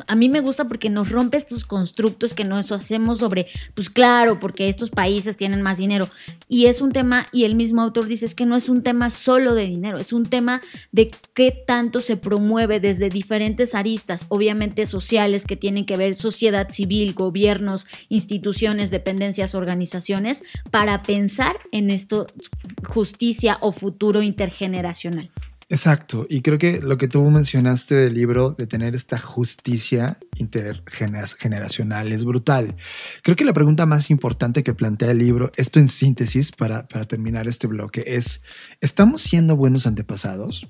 [0.07, 4.39] a mí me gusta porque nos rompe estos constructos que nos hacemos sobre, pues claro,
[4.39, 6.09] porque estos países tienen más dinero.
[6.47, 9.09] Y es un tema, y el mismo autor dice, es que no es un tema
[9.09, 14.85] solo de dinero, es un tema de qué tanto se promueve desde diferentes aristas, obviamente
[14.85, 20.28] sociales, que tienen que ver sociedad civil, gobiernos, instituciones, dependencias, organizaciones,
[20.71, 22.27] para pensar en esto,
[22.87, 25.29] justicia o futuro intergeneracional.
[25.71, 32.11] Exacto, y creo que lo que tú mencionaste del libro, de tener esta justicia intergeneracional,
[32.11, 32.75] es brutal.
[33.21, 37.05] Creo que la pregunta más importante que plantea el libro, esto en síntesis para, para
[37.05, 38.41] terminar este bloque, es,
[38.81, 40.67] ¿estamos siendo buenos antepasados?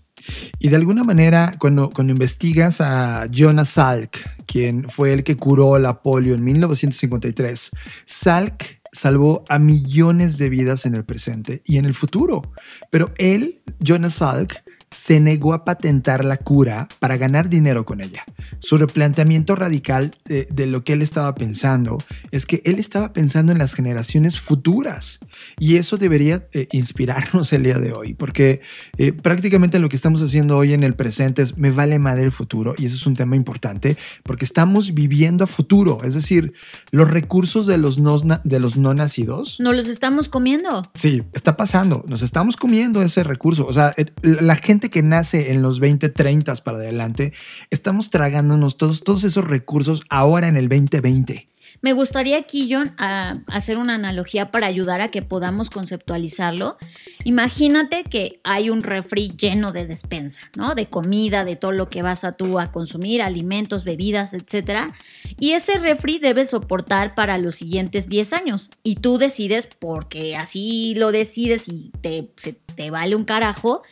[0.59, 4.17] Y de alguna manera, cuando, cuando investigas a Jonas Salk,
[4.47, 7.71] quien fue el que curó la polio en 1953,
[8.03, 12.41] Salk salvó a millones de vidas en el presente y en el futuro.
[12.89, 18.23] Pero él, Jonas Salk, se negó a patentar la cura para ganar dinero con ella.
[18.57, 21.99] Su replanteamiento radical de, de, lo que él estaba pensando
[22.31, 25.19] es que él estaba pensando en las generaciones futuras
[25.57, 28.61] y eso debería eh, inspirarnos el día de hoy porque
[28.97, 32.31] eh, prácticamente lo que estamos haciendo hoy en el presente es me vale madre el
[32.31, 36.53] futuro y eso es un tema importante porque estamos viviendo a futuro, es decir,
[36.91, 39.59] los recursos de los no, de los no nacidos.
[39.59, 40.83] No los estamos comiendo.
[40.93, 45.61] Sí, está pasando, nos estamos comiendo ese recurso, o sea, la gente que nace en
[45.61, 47.33] los 20, 30 para adelante,
[47.69, 51.47] estamos tragándonos todos, todos esos recursos ahora en el 2020.
[51.81, 56.77] Me gustaría aquí, John, a hacer una analogía para ayudar a que podamos conceptualizarlo.
[57.23, 60.75] Imagínate que hay un refri lleno de despensa, ¿no?
[60.75, 64.91] De comida, de todo lo que vas a tú a consumir, alimentos, bebidas, etc.
[65.39, 68.71] Y ese refri debe soportar para los siguientes 10 años.
[68.83, 72.29] Y tú decides, porque así lo decides y te,
[72.75, 73.83] te vale un carajo,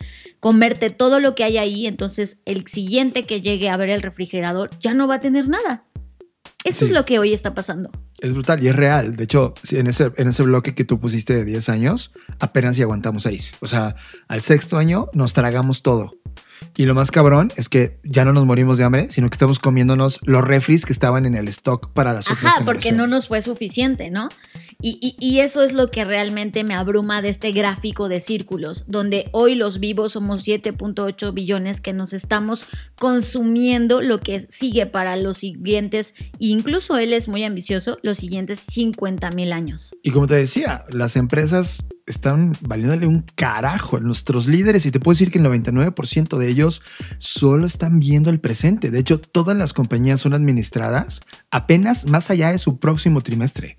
[0.42, 1.88] comerte todo lo que hay ahí.
[1.88, 5.86] Entonces, el siguiente que llegue a ver el refrigerador ya no va a tener nada.
[6.68, 6.86] Eso sí.
[6.86, 7.90] es lo que hoy está pasando.
[8.20, 9.16] Es brutal y es real.
[9.16, 12.82] De hecho, en ese, en ese bloque que tú pusiste de 10 años, apenas si
[12.82, 13.56] aguantamos 6.
[13.62, 13.96] O sea,
[14.28, 16.14] al sexto año nos tragamos todo.
[16.78, 19.58] Y lo más cabrón es que ya no nos morimos de hambre, sino que estamos
[19.58, 23.28] comiéndonos los refris que estaban en el stock para las otras Ajá, porque no nos
[23.28, 24.30] fue suficiente, ¿no?
[24.80, 28.86] Y, y, y, eso es lo que realmente me abruma de este gráfico de círculos,
[28.88, 32.68] donde hoy los vivos somos 7.8 billones que nos estamos
[33.00, 39.32] consumiendo lo que sigue para los siguientes, incluso él es muy ambicioso, los siguientes 50
[39.32, 39.96] mil años.
[40.04, 45.00] Y como te decía, las empresas están valiéndole un carajo a nuestros líderes y te
[45.00, 46.67] puedo decir que el 99% de ellos
[47.18, 48.92] solo están viendo el presente.
[48.92, 53.78] De hecho, todas las compañías son administradas apenas más allá de su próximo trimestre.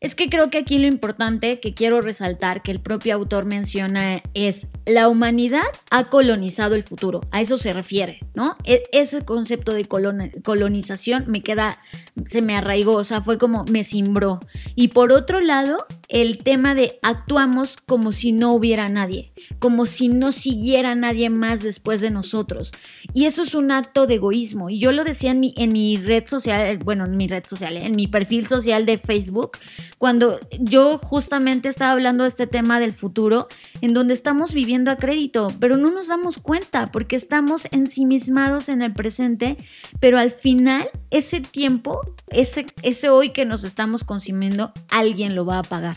[0.00, 4.22] Es que creo que aquí lo importante que quiero resaltar que el propio autor menciona
[4.32, 5.60] es la humanidad
[5.90, 8.56] ha colonizado el futuro, a eso se refiere, ¿no?
[8.64, 11.78] E ese concepto de colon colonización me queda,
[12.24, 14.40] se me arraigó, o sea, fue como me cimbró.
[14.74, 20.08] Y por otro lado, el tema de actuamos como si no hubiera nadie, como si
[20.08, 22.72] no siguiera nadie más después de nosotros.
[23.12, 24.70] Y eso es un acto de egoísmo.
[24.70, 27.76] Y yo lo decía en mi, en mi red social, bueno, en mi red social,
[27.76, 29.58] en mi perfil social de Facebook,
[29.98, 33.48] cuando yo justamente estaba hablando de este tema del futuro,
[33.80, 38.82] en donde estamos viviendo a crédito, pero no nos damos cuenta porque estamos ensimismados en
[38.82, 39.56] el presente,
[40.00, 45.58] pero al final ese tiempo, ese, ese hoy que nos estamos consumiendo, alguien lo va
[45.58, 45.96] a pagar.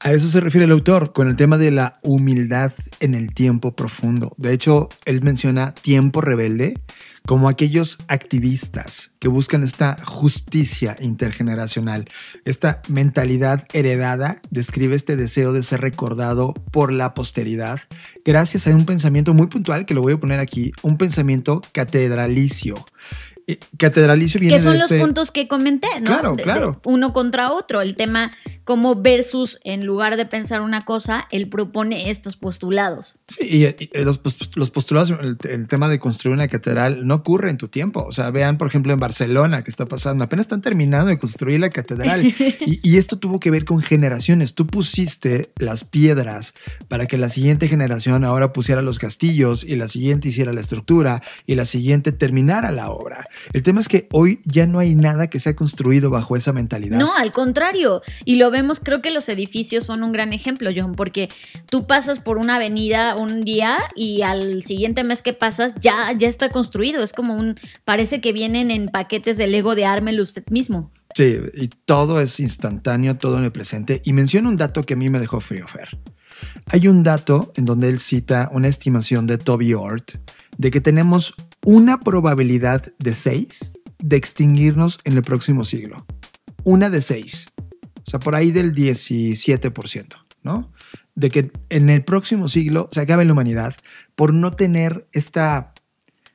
[0.00, 3.74] A eso se refiere el autor con el tema de la humildad en el tiempo
[3.74, 4.32] profundo.
[4.36, 6.74] De hecho, él menciona tiempo rebelde
[7.26, 12.08] como aquellos activistas que buscan esta justicia intergeneracional.
[12.44, 17.80] Esta mentalidad heredada describe este deseo de ser recordado por la posteridad
[18.24, 22.84] gracias a un pensamiento muy puntual que lo voy a poner aquí, un pensamiento catedralicio.
[23.78, 25.02] Catedralicio viene que son de los este...
[25.02, 26.06] puntos que comenté, ¿no?
[26.06, 26.72] Claro, de, claro.
[26.72, 28.30] De uno contra otro, el tema
[28.64, 33.16] como versus, en lugar de pensar una cosa, él propone estos postulados.
[33.28, 34.20] Sí, y, y los,
[34.54, 38.04] los, postulados, el, el, tema de construir una catedral no ocurre en tu tiempo.
[38.06, 41.60] O sea, vean, por ejemplo, en Barcelona, que está pasando, apenas están terminando de construir
[41.60, 42.24] la catedral.
[42.60, 44.54] y, y esto tuvo que ver con generaciones.
[44.54, 46.54] Tú pusiste las piedras
[46.88, 51.22] para que la siguiente generación ahora pusiera los castillos y la siguiente hiciera la estructura
[51.46, 53.26] y la siguiente terminara la obra.
[53.52, 56.98] El tema es que hoy ya no hay nada que sea construido bajo esa mentalidad.
[56.98, 58.02] No, al contrario.
[58.24, 61.28] Y lo vemos, creo que los edificios son un gran ejemplo, John, porque
[61.68, 66.28] tú pasas por una avenida un día y al siguiente mes que pasas ya, ya
[66.28, 67.02] está construido.
[67.02, 70.90] Es como un, parece que vienen en paquetes de Lego de ármelo usted mismo.
[71.14, 74.00] Sí, y todo es instantáneo, todo en el presente.
[74.04, 75.98] Y menciona un dato que a mí me dejó frío, Fer.
[76.66, 80.12] Hay un dato en donde él cita una estimación de Toby Ort
[80.56, 81.34] de que tenemos
[81.64, 86.06] una probabilidad de 6 de extinguirnos en el próximo siglo.
[86.64, 87.52] Una de 6.
[88.04, 90.72] O sea, por ahí del 17%, ¿no?
[91.14, 93.74] De que en el próximo siglo se acabe la humanidad
[94.14, 95.72] por no tener esta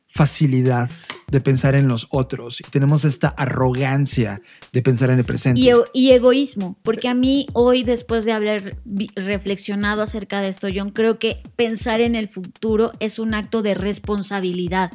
[0.07, 0.89] facilidad
[1.29, 5.59] de pensar en los otros y tenemos esta arrogancia de pensar en el presente.
[5.93, 8.77] Y, egoísmo, porque a mí hoy, después de haber
[9.15, 13.73] reflexionado acerca de esto, yo creo que pensar en el futuro es un acto de
[13.73, 14.91] responsabilidad,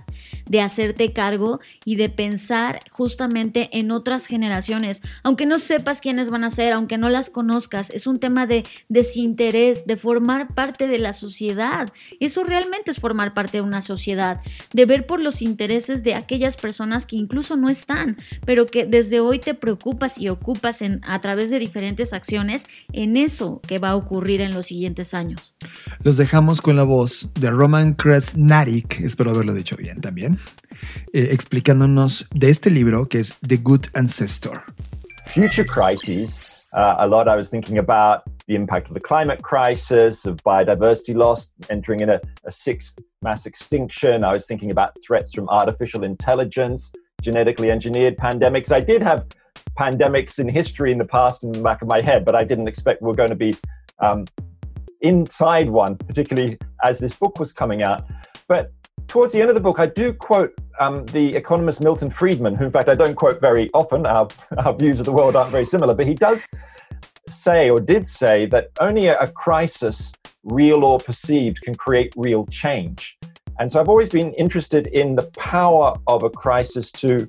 [0.49, 6.45] de hacerte cargo y de pensar justamente en otras generaciones, aunque no sepas quiénes van
[6.45, 10.99] a ser, aunque no las conozcas, es un tema de desinterés, de formar parte de
[10.99, 11.93] la sociedad.
[12.21, 14.41] Eso realmente es formar parte de una sociedad,
[14.73, 18.17] de ver por los intereses de aquellas personas que incluso no están,
[18.47, 23.17] pero que desde hoy te preocupas y ocupas en, a través de diferentes acciones en
[23.17, 25.55] eso que va a ocurrir en los siguientes años.
[26.03, 30.39] Los dejamos con la voz de Roman Kresnarik, espero haberlo dicho bien también,
[31.13, 34.65] eh, explicándonos de este libro que es The Good Ancestor.
[35.27, 36.43] Future crises
[36.73, 37.29] uh, a lot.
[37.29, 42.11] I was thinking about the impact of the climate crisis, of biodiversity loss, entering in
[42.11, 44.25] a, a sixth mass extinction.
[44.25, 48.73] I was thinking about threats from artificial intelligence, genetically engineered pandemics.
[48.73, 49.27] I did have
[49.79, 52.69] pandemics in history in the past in the back of my head, but I didn't
[52.69, 53.55] expect we are going to be
[53.99, 54.25] um,
[55.01, 58.05] inside one, particularly as this book was coming out.
[58.49, 58.73] But
[59.07, 62.65] towards the end of the book, I do quote um, the economist Milton Friedman, who,
[62.65, 64.07] in fact, I don't quote very often.
[64.07, 64.29] Our,
[64.59, 66.49] our views of the world aren't very similar, but he does
[67.29, 70.13] say or did say that only a, crisis,
[70.45, 73.17] real or perceived, can create real change.
[73.59, 77.29] And so I've always been interested in the power of a crisis to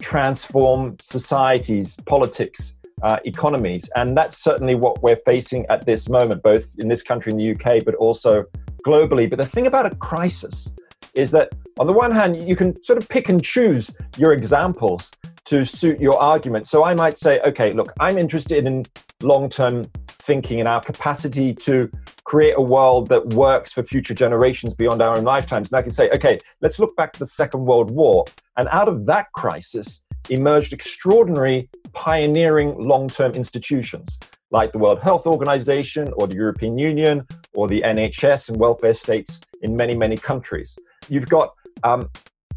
[0.00, 3.88] transform societies, politics, uh, economies.
[3.96, 7.52] And that's certainly what we're facing at this moment, both in this country, in the
[7.52, 8.44] UK, but also
[8.84, 9.28] globally.
[9.28, 10.74] But the thing about a crisis
[11.14, 15.10] is that on the one hand, you can sort of pick and choose your examples
[15.46, 16.66] to suit your argument.
[16.66, 18.84] So I might say, okay, look, I'm interested in
[19.22, 21.90] long term thinking and our capacity to
[22.24, 25.72] create a world that works for future generations beyond our own lifetimes.
[25.72, 28.24] And I can say, okay, let's look back to the Second World War.
[28.56, 34.20] And out of that crisis emerged extraordinary pioneering long term institutions
[34.50, 39.40] like the World Health Organization or the European Union or the NHS and welfare states
[39.62, 40.78] in many, many countries.
[41.08, 42.08] You've got, um,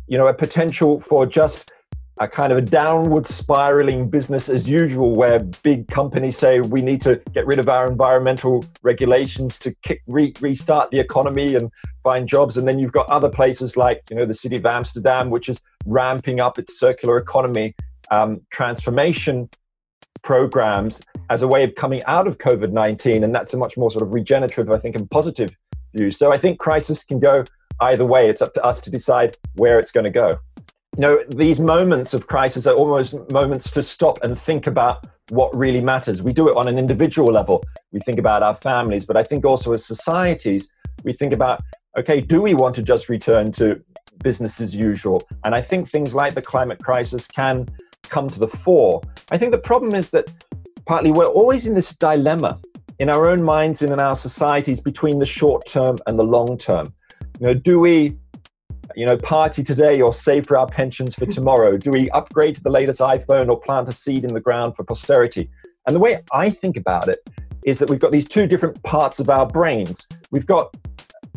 [0.08, 1.72] you know, a potential for just
[2.20, 7.02] a kind of a downward spiraling business as usual, where big companies say we need
[7.02, 11.72] to get rid of our environmental regulations to kick, re- restart the economy and
[12.04, 12.56] find jobs.
[12.56, 15.62] And then you've got other places like, you know, the city of Amsterdam, which is
[15.86, 17.76] ramping up its circular economy
[18.12, 19.50] um, transformation
[20.22, 21.02] programs
[21.34, 23.24] as a way of coming out of COVID 19.
[23.24, 25.50] And that's a much more sort of regenerative, I think, and positive
[25.96, 26.12] view.
[26.12, 27.44] So I think crisis can go
[27.82, 28.30] either way.
[28.30, 30.38] It's up to us to decide where it's going to go.
[30.96, 35.56] You know, these moments of crisis are almost moments to stop and think about what
[35.56, 36.22] really matters.
[36.22, 37.64] We do it on an individual level.
[37.92, 40.72] We think about our families, but I think also as societies,
[41.04, 41.64] we think about
[41.98, 43.82] okay, do we want to just return to
[44.24, 45.22] business as usual?
[45.44, 47.68] And I think things like the climate crisis can
[48.04, 49.02] come to the fore.
[49.32, 50.26] I think the problem is that
[50.86, 52.60] partly we're always in this dilemma
[53.00, 56.58] in our own minds and in our societies between the short term and the long
[56.58, 56.94] term.
[57.40, 58.18] You know, do we,
[58.96, 61.78] you know, party today or save for our pensions for tomorrow?
[61.78, 64.84] Do we upgrade to the latest iPhone or plant a seed in the ground for
[64.84, 65.50] posterity?
[65.88, 67.20] And the way I think about it
[67.66, 70.08] is that we've got these two different parts of our brains.
[70.32, 70.76] We've got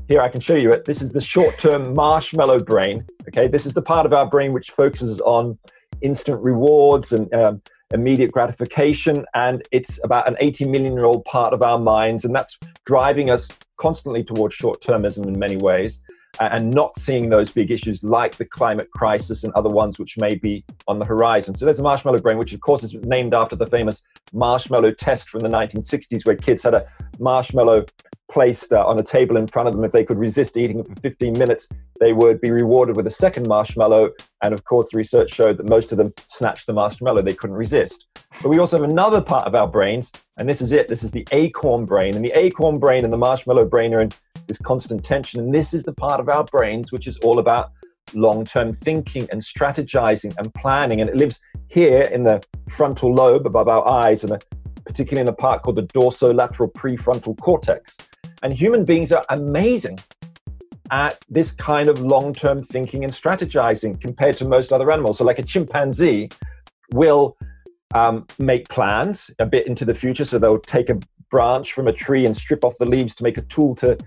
[0.09, 0.85] here I can show you it.
[0.85, 3.05] This is the short-term marshmallow brain.
[3.29, 5.59] Okay, this is the part of our brain which focuses on
[6.01, 7.61] instant rewards and um,
[7.93, 9.25] immediate gratification.
[9.35, 12.25] And it's about an 80 million year old part of our minds.
[12.25, 16.03] And that's driving us constantly towards short termism in many ways
[16.41, 20.35] and not seeing those big issues like the climate crisis and other ones which may
[20.35, 21.55] be on the horizon.
[21.55, 25.29] So there's a marshmallow brain, which of course is named after the famous marshmallow test
[25.29, 26.87] from the 1960s, where kids had a
[27.19, 27.85] marshmallow
[28.31, 29.85] placed uh, on a table in front of them.
[29.85, 31.69] If they could resist eating it for 15 minutes,
[32.01, 34.11] they would be rewarded with a second marshmallow.
[34.43, 37.57] And of course, the research showed that most of them snatched the marshmallow they couldn't
[37.57, 38.07] resist.
[38.43, 40.89] But we also have another part of our brains, and this is it.
[40.89, 42.15] This is the acorn brain.
[42.15, 44.11] And the acorn brain and the marshmallow brain are in
[44.47, 45.41] this constant tension.
[45.41, 47.73] And this is the part of our brains which is all about
[48.15, 51.01] long term thinking and strategizing and planning.
[51.01, 54.43] And it lives here in the frontal lobe above our eyes, and
[54.85, 57.97] particularly in a part called the dorsolateral prefrontal cortex.
[58.43, 59.99] And human beings are amazing
[60.91, 65.19] at this kind of long term thinking and strategizing compared to most other animals.
[65.19, 66.31] So, like a chimpanzee
[66.93, 67.37] will
[67.95, 70.25] um, make plans a bit into the future.
[70.25, 70.99] So they'll take a
[71.31, 73.99] branch from a tree and strip off the leaves to make a tool to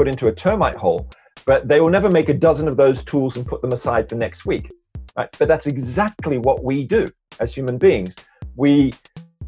[0.00, 1.06] put into a termite hole.
[1.44, 4.14] But they will never make a dozen of those tools and put them aside for
[4.14, 4.72] next week.
[5.14, 5.28] Right?
[5.38, 7.06] But that's exactly what we do
[7.38, 8.16] as human beings.
[8.56, 8.94] We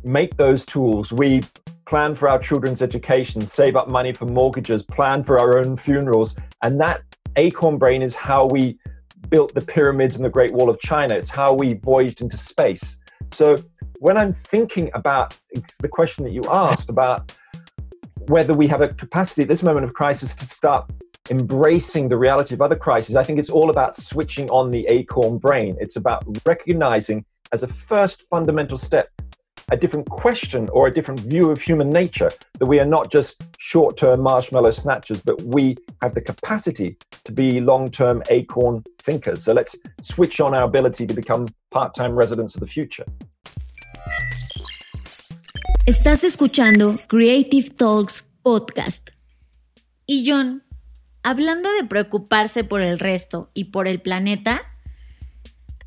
[0.05, 1.11] make those tools.
[1.11, 1.41] We
[1.87, 6.37] plan for our children's education, save up money for mortgages, plan for our own funerals.
[6.63, 7.01] And that
[7.37, 8.79] acorn brain is how we
[9.31, 11.15] built the pyramids and the Great Wall of China.
[11.15, 12.99] It's how we voyaged into space.
[13.31, 13.57] So
[14.01, 15.35] when I'm thinking about
[15.81, 17.35] the question that you asked about
[18.29, 20.91] whether we have a capacity at this moment of crisis to start
[21.31, 25.39] embracing the reality of other crises, I think it's all about switching on the acorn
[25.39, 25.77] brain.
[25.81, 29.11] It's about recognizing as a first fundamental step
[29.71, 33.43] a different question or a different view of human nature, that we are not just
[33.59, 39.45] short term marshmallow snatchers, but we have the capacity to be long term acorn thinkers.
[39.45, 43.07] So let's switch on our ability to become part time residents of the future.
[45.85, 49.11] Estás escuchando Creative Talks Podcast.
[50.07, 50.63] Y John,
[51.25, 54.63] hablando de preocuparse por el resto y por el planeta,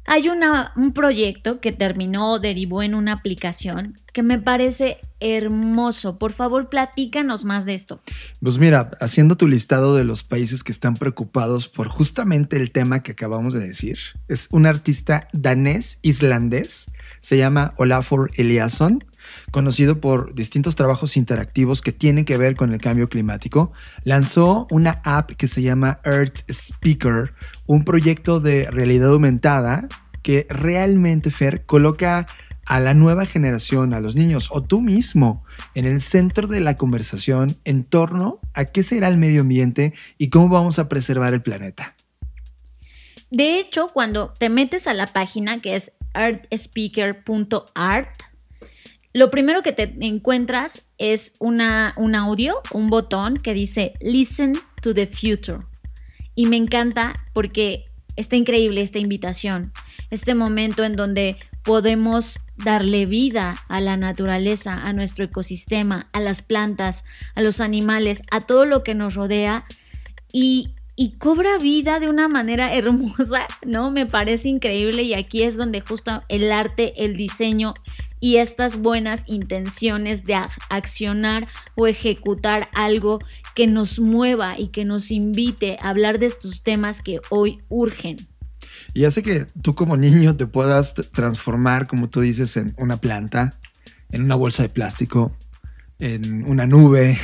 [0.06, 6.20] hay un proyecto que terminó derivó en una aplicación que me parece hermoso.
[6.20, 8.02] Por favor, platícanos más de esto.
[8.42, 13.02] Pues mira, haciendo tu listado de los países que están preocupados por justamente el tema
[13.02, 16.88] que acabamos de decir, es un artista danés islandés,
[17.20, 19.00] se llama Olafur Eliasson
[19.52, 23.72] conocido por distintos trabajos interactivos que tienen que ver con el cambio climático,
[24.04, 27.34] lanzó una app que se llama Earth Speaker,
[27.66, 29.88] un proyecto de realidad aumentada
[30.22, 32.26] que realmente, Fer, coloca
[32.66, 35.44] a la nueva generación, a los niños o tú mismo
[35.76, 40.30] en el centro de la conversación en torno a qué será el medio ambiente y
[40.30, 41.96] cómo vamos a preservar el planeta.
[43.30, 48.10] De hecho, cuando te metes a la página que es earthspeaker.art,
[49.16, 55.08] lo primero que te encuentras es un audio, un botón que dice Listen to the
[55.08, 55.60] Future.
[56.36, 57.86] Y me encanta porque
[58.18, 59.72] está increíble esta invitación,
[60.10, 66.42] este momento en donde podemos darle vida a la naturaleza, a nuestro ecosistema, a las
[66.42, 67.06] plantas,
[67.36, 69.64] a los animales, a todo lo que nos rodea
[70.34, 73.92] y y cobra vida de una manera hermosa, ¿no?
[73.92, 77.74] Me parece increíble y aquí es donde justo el arte, el diseño
[78.26, 80.34] y estas buenas intenciones de
[80.72, 83.20] accionar o ejecutar algo
[83.54, 88.28] que nos mueva y que nos invite a hablar de estos temas que hoy urgen.
[88.96, 93.60] Y hace que tú como niño te puedas transformar, como tú dices, en una planta,
[94.10, 95.38] en una bolsa de plástico,
[96.00, 97.20] en una nube,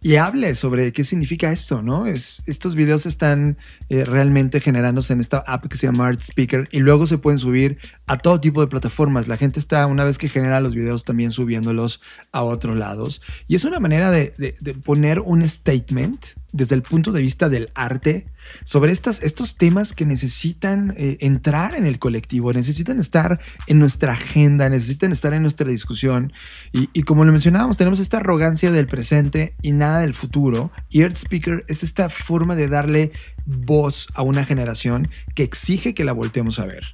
[0.00, 2.06] y hable sobre qué significa esto, ¿no?
[2.06, 3.58] Es, estos videos están
[3.88, 7.38] eh, realmente generándose en esta app que se llama Art Speaker y luego se pueden
[7.38, 9.28] subir a todo tipo de plataformas.
[9.28, 12.00] La gente está, una vez que genera los videos, también subiéndolos
[12.32, 13.20] a otros lados.
[13.46, 17.68] Y es una manera de, de poner un statement desde el punto de vista del
[17.74, 18.26] arte
[18.64, 24.12] sobre estas, estos temas que necesitan eh, entrar en el colectivo, necesitan estar en nuestra
[24.12, 26.32] agenda, necesitan estar en nuestra discusión.
[26.72, 30.72] Y, como lo mencionábamos, tenemos esta arrogancia del presente y nada del futuro.
[30.88, 33.12] Y Earth Speaker es esta forma de darle
[33.44, 36.84] voz a una generación que exige que la volteemos a ver.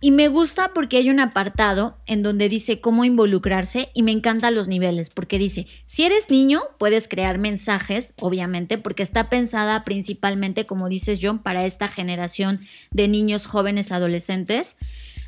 [0.00, 4.54] Y me gusta porque hay un apartado en donde dice cómo involucrarse y me encantan
[4.54, 10.66] los niveles, porque dice, si eres niño, puedes crear mensajes, obviamente, porque está pensada principalmente,
[10.66, 14.76] como dices John, para esta generación de niños, jóvenes, adolescentes.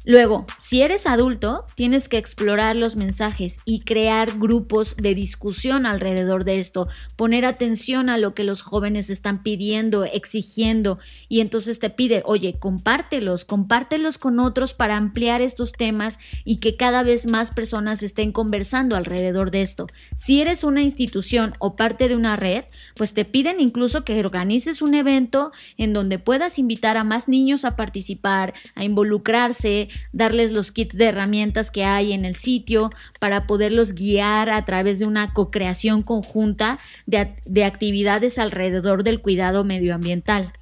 [0.04, 6.44] Luego, si eres adulto, tienes que explorar los mensajes y crear grupos de discusión alrededor
[6.44, 11.90] de esto, poner atención a lo que los jóvenes están pidiendo, exigiendo, y entonces te
[11.90, 17.50] pide, oye, compártelos, compártelos con otros para ampliar estos temas y que cada vez más
[17.50, 19.86] personas estén conversando alrededor de esto.
[20.14, 22.64] Si eres una institución o parte de una red,
[22.96, 27.64] pues te piden incluso que organices un evento en donde puedas invitar a más niños
[27.64, 33.46] a participar, a involucrarse, darles los kits de herramientas que hay en el sitio para
[33.46, 40.52] poderlos guiar a través de una co-creación conjunta de, de actividades alrededor del cuidado medioambiental.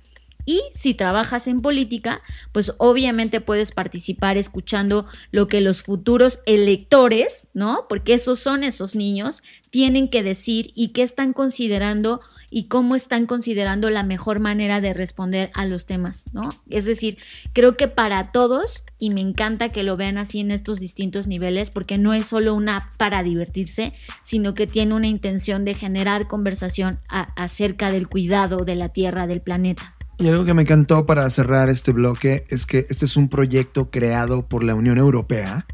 [0.48, 2.22] Y si trabajas en política,
[2.52, 7.86] pues obviamente puedes participar escuchando lo que los futuros electores, ¿no?
[7.88, 12.20] Porque esos son esos niños, tienen que decir y qué están considerando
[12.50, 16.48] y cómo están considerando la mejor manera de responder a los temas, ¿no?
[16.68, 17.18] Es decir,
[17.52, 21.70] creo que para todos, y me encanta que lo vean así en estos distintos niveles,
[21.70, 23.92] porque no es solo una app para divertirse,
[24.22, 29.40] sino que tiene una intención de generar conversación acerca del cuidado de la Tierra, del
[29.40, 29.96] planeta.
[30.18, 33.90] Y algo que me encantó para cerrar este bloque es que este es un proyecto
[33.90, 35.66] creado por la Unión Europea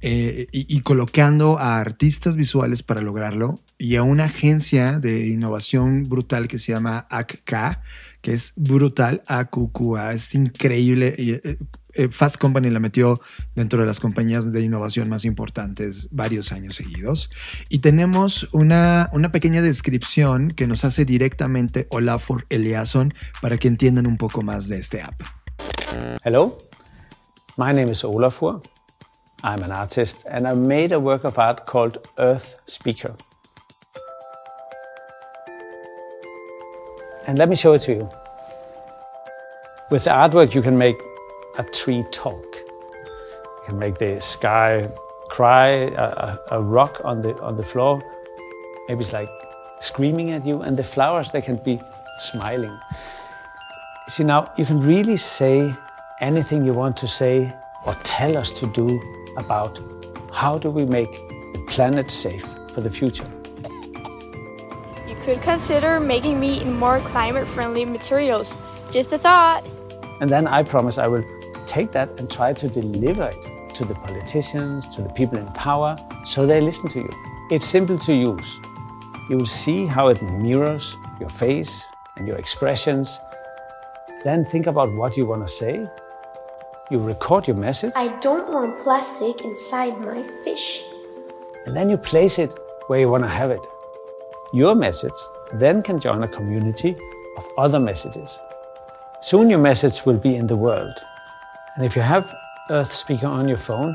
[0.00, 6.02] eh, y, y colocando a artistas visuales para lograrlo y a una agencia de innovación
[6.02, 7.80] brutal que se llama ACK,
[8.20, 11.14] que es brutal, AQQA, es increíble.
[11.16, 11.58] Eh,
[11.94, 13.20] eh, Fast Company la metió
[13.54, 17.30] dentro de las compañías de innovación más importantes varios años seguidos.
[17.68, 24.06] Y tenemos una, una pequeña descripción que nos hace directamente Olafur Eliasson para que entiendan
[24.06, 25.20] un poco más de este app.
[26.24, 26.58] Hello,
[27.56, 28.60] my name is Olafur.
[29.44, 33.14] I'm an artist and I made a work of art called Earth Speaker.
[37.28, 38.10] And let me show it to you.
[39.90, 40.96] With the artwork, you can make
[41.56, 42.56] a tree talk.
[42.56, 44.90] You can make the sky
[45.28, 48.02] cry, a, a, rock on the, on the floor.
[48.88, 49.28] Maybe it's like
[49.80, 51.78] screaming at you, and the flowers, they can be
[52.18, 52.76] smiling.
[54.08, 55.74] See, now you can really say
[56.20, 57.52] anything you want to say
[57.86, 59.00] or tell us to do
[59.38, 59.80] about
[60.32, 61.10] how do we make
[61.52, 63.28] the planet safe for the future.
[65.08, 68.58] You could consider making meat in more climate friendly materials.
[68.92, 69.66] Just a thought.
[70.20, 71.24] And then I promise I will
[71.66, 75.96] take that and try to deliver it to the politicians, to the people in power,
[76.24, 77.10] so they listen to you.
[77.50, 78.58] It's simple to use.
[79.28, 81.86] You will see how it mirrors your face
[82.16, 83.18] and your expressions.
[84.24, 85.86] Then think about what you want to say.
[86.90, 90.82] You record your message, I don't want plastic inside my fish.
[91.66, 92.54] and then you place it
[92.86, 93.60] where you want to have it.
[94.54, 95.18] Your message
[95.52, 96.96] then can join a community
[97.36, 98.40] of other messages.
[99.20, 100.94] Soon your message will be in the world.
[101.76, 102.34] And if you have
[102.70, 103.94] Earth Speaker on your phone,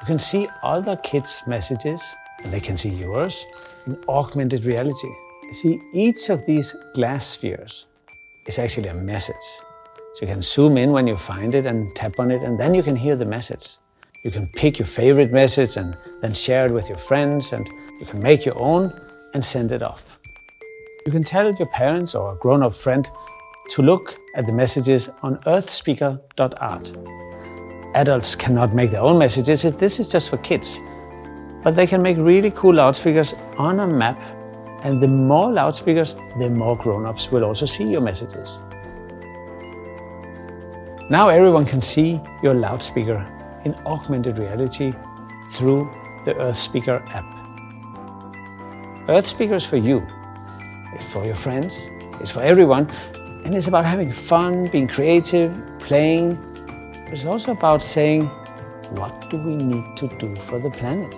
[0.00, 2.02] you can see other kids' messages
[2.42, 3.44] and they can see yours
[3.86, 5.12] in augmented reality.
[5.52, 7.84] See, each of these glass spheres
[8.46, 9.46] is actually a message.
[10.14, 12.74] So you can zoom in when you find it and tap on it, and then
[12.74, 13.76] you can hear the message.
[14.24, 17.66] You can pick your favorite message and then share it with your friends, and
[18.00, 18.92] you can make your own
[19.34, 20.18] and send it off.
[21.06, 23.08] You can tell your parents or a grown up friend
[23.70, 26.90] to look at the messages on earthspeaker.art.
[27.94, 30.80] Adults cannot make their own messages, this is just for kids.
[31.62, 34.18] But they can make really cool loudspeakers on a map,
[34.82, 38.58] and the more loudspeakers, the more grown ups will also see your messages.
[41.10, 43.26] Now everyone can see your loudspeaker
[43.64, 44.92] in augmented reality
[45.50, 45.90] through
[46.24, 47.26] the Earth Speaker app.
[49.08, 50.06] Earth Speaker is for you,
[50.94, 51.90] it's for your friends,
[52.20, 52.88] it's for everyone,
[53.44, 56.38] and it's about having fun, being creative, playing.
[57.10, 58.26] It's also about saying,
[58.94, 61.12] what do we need to do for the planet?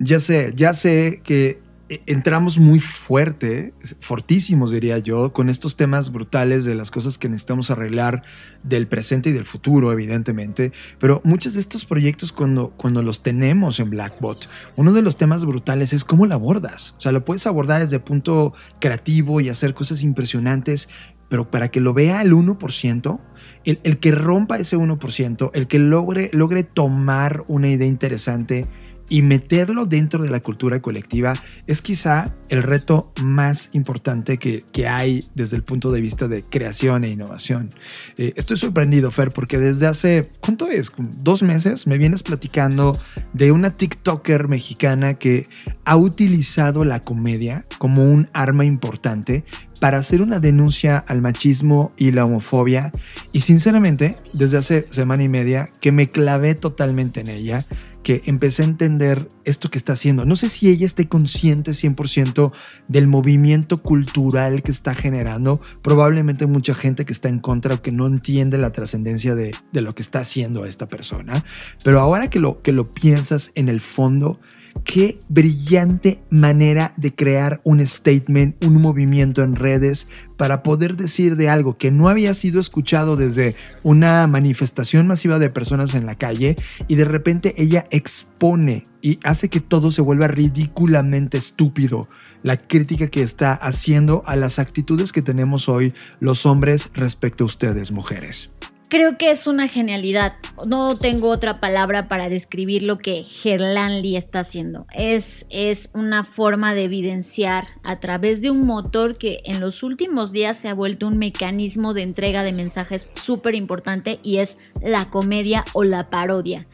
[0.00, 1.67] Ya sé, ya sé que
[2.06, 7.70] entramos muy fuerte, fortísimos diría yo, con estos temas brutales de las cosas que necesitamos
[7.70, 8.22] arreglar
[8.62, 13.80] del presente y del futuro, evidentemente, pero muchos de estos proyectos cuando, cuando los tenemos
[13.80, 16.94] en Blackbot, uno de los temas brutales es cómo lo abordas.
[16.98, 20.88] O sea, lo puedes abordar desde punto creativo y hacer cosas impresionantes,
[21.28, 23.20] pero para que lo vea el 1%,
[23.64, 28.66] el, el que rompa ese 1%, el que logre, logre tomar una idea interesante,
[29.08, 31.34] y meterlo dentro de la cultura colectiva
[31.66, 36.42] es quizá el reto más importante que, que hay desde el punto de vista de
[36.42, 37.70] creación e innovación.
[38.16, 40.92] Eh, estoy sorprendido, Fer, porque desde hace, ¿cuánto es?
[41.22, 42.98] Dos meses me vienes platicando
[43.32, 45.48] de una TikToker mexicana que
[45.84, 49.44] ha utilizado la comedia como un arma importante
[49.80, 52.92] para hacer una denuncia al machismo y la homofobia.
[53.32, 57.66] Y sinceramente, desde hace semana y media que me clavé totalmente en ella,
[58.08, 60.24] que empecé a entender esto que está haciendo.
[60.24, 62.54] No sé si ella esté consciente 100%
[62.88, 65.60] del movimiento cultural que está generando.
[65.82, 69.80] Probablemente mucha gente que está en contra o que no entiende la trascendencia de, de,
[69.82, 71.44] lo que está haciendo esta persona.
[71.84, 74.40] Pero ahora que lo, que lo piensas en el fondo,
[74.84, 81.48] qué brillante manera de crear un statement, un movimiento en redes para poder decir de
[81.48, 86.56] algo que no había sido escuchado desde una manifestación masiva de personas en la calle
[86.86, 92.08] y de repente ella expone y hace que todo se vuelva ridículamente estúpido
[92.42, 97.46] la crítica que está haciendo a las actitudes que tenemos hoy los hombres respecto a
[97.46, 98.50] ustedes mujeres.
[98.88, 100.32] Creo que es una genialidad.
[100.64, 104.86] No tengo otra palabra para describir lo que Gerlan Lee está haciendo.
[104.94, 110.32] Es, es una forma de evidenciar a través de un motor que en los últimos
[110.32, 115.10] días se ha vuelto un mecanismo de entrega de mensajes súper importante y es la
[115.10, 116.66] comedia o la parodia.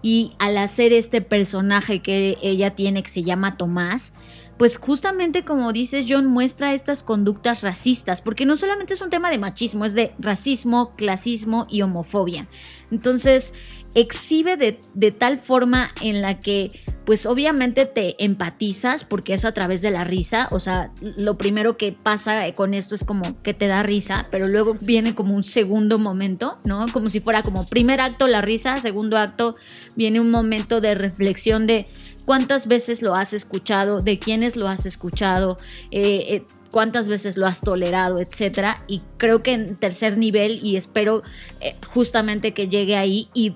[0.00, 4.14] Y al hacer este personaje que ella tiene que se llama Tomás,
[4.58, 9.30] pues justamente como dices John, muestra estas conductas racistas, porque no solamente es un tema
[9.30, 12.48] de machismo, es de racismo, clasismo y homofobia.
[12.90, 13.54] Entonces,
[13.94, 16.70] exhibe de, de, tal forma en la que
[17.04, 21.78] pues obviamente te empatizas porque es a través de la risa, o sea, lo primero
[21.78, 25.42] que pasa con esto es como que te da risa, pero luego viene como un
[25.42, 26.84] segundo momento, ¿no?
[26.92, 29.56] Como si fuera como primer acto la risa, segundo acto
[29.96, 31.88] viene un momento de reflexión de
[32.28, 35.56] cuántas veces lo has escuchado, de quiénes lo has escuchado,
[35.90, 38.84] eh, eh, cuántas veces lo has tolerado, etcétera.
[38.86, 41.22] Y creo que en tercer nivel, y espero
[41.62, 43.52] eh, justamente que llegue ahí, y,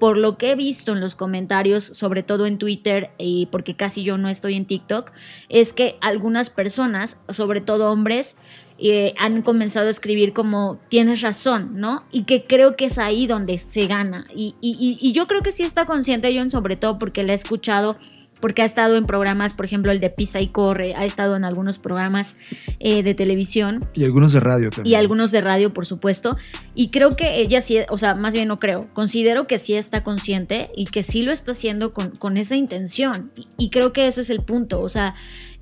[0.00, 4.02] por lo que he visto en los comentarios, sobre todo en Twitter, y porque casi
[4.02, 5.12] yo no estoy en TikTok,
[5.50, 8.38] es que algunas personas, sobre todo hombres,
[8.86, 12.04] eh, han comenzado a escribir como tienes razón, ¿no?
[12.12, 14.26] Y que creo que es ahí donde se gana.
[14.34, 17.96] Y, y yo creo que sí está consciente John, sobre todo porque le he escuchado
[18.44, 21.44] porque ha estado en programas, por ejemplo, el de Pisa y Corre, ha estado en
[21.44, 22.36] algunos programas
[22.78, 23.80] eh, de televisión.
[23.94, 24.92] Y algunos de radio también.
[24.92, 26.36] Y algunos de radio, por supuesto.
[26.74, 30.02] Y creo que ella sí, o sea, más bien no creo, considero que sí está
[30.02, 33.30] consciente y que sí lo está haciendo con, con esa intención.
[33.56, 35.14] Y, creo que eso es el punto, o sea,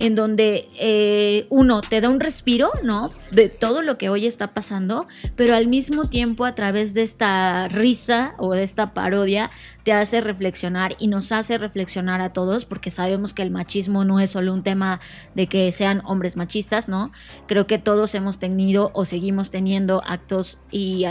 [0.02, 3.12] en donde eh, uno te da un respiro, ¿no?
[3.30, 7.68] De todo lo que hoy está pasando, pero al mismo tiempo a través de esta
[7.68, 9.48] risa o de esta parodia
[9.84, 14.18] te hace reflexionar y nos hace reflexionar a todos porque sabemos que el machismo no
[14.18, 15.00] es solo un tema
[15.36, 17.12] de que sean hombres machistas, ¿no?
[17.46, 21.06] Creo que todos hemos tenido o seguimos teniendo actos y,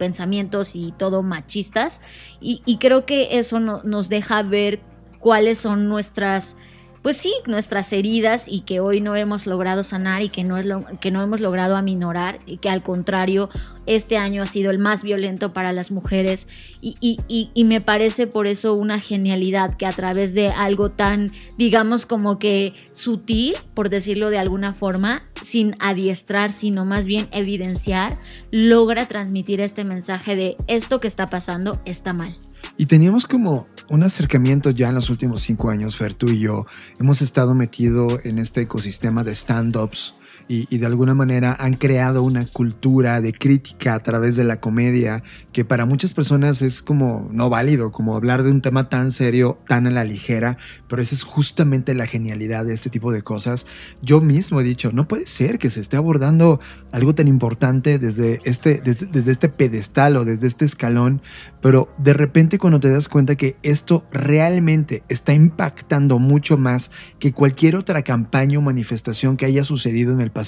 [0.00, 2.00] pensamientos y todo machistas
[2.40, 4.80] y, creo que eso nos deja ver
[5.20, 6.56] cuáles son nuestras
[7.02, 10.66] pues sí, nuestras heridas y que hoy no hemos logrado sanar y que no, es
[10.66, 13.48] lo, que no hemos logrado aminorar y que al contrario,
[13.86, 16.46] este año ha sido el más violento para las mujeres
[16.82, 21.30] y, y, y, me parece por eso una genialidad que a través de algo tan,
[21.56, 28.18] digamos como que sutil, por decirlo de alguna forma, sin adiestrar, sino más bien evidenciar,
[28.50, 32.34] logra transmitir este mensaje de esto que está pasando está mal.
[32.80, 36.64] Y teníamos como un acercamiento ya en los últimos cinco años, Fer, tú y yo.
[36.98, 40.14] Hemos estado metido en este ecosistema de stand-ups
[40.52, 45.22] y, de alguna manera han creado una cultura de crítica a través de la comedia
[45.52, 49.60] que para muchas personas es como no válido, como hablar de un tema tan serio,
[49.68, 53.64] tan a la ligera, pero esa es justamente la genialidad de este tipo de cosas.
[54.02, 56.58] Yo mismo he dicho, no puede ser que se esté abordando
[56.90, 61.22] algo tan importante desde este, desde, desde este pedestal o desde este escalón,
[61.62, 66.90] pero de repente cuando te das cuenta que esto realmente está impactando mucho más
[67.20, 70.39] que cualquier otra campaña o manifestación que haya sucedido en el pasado,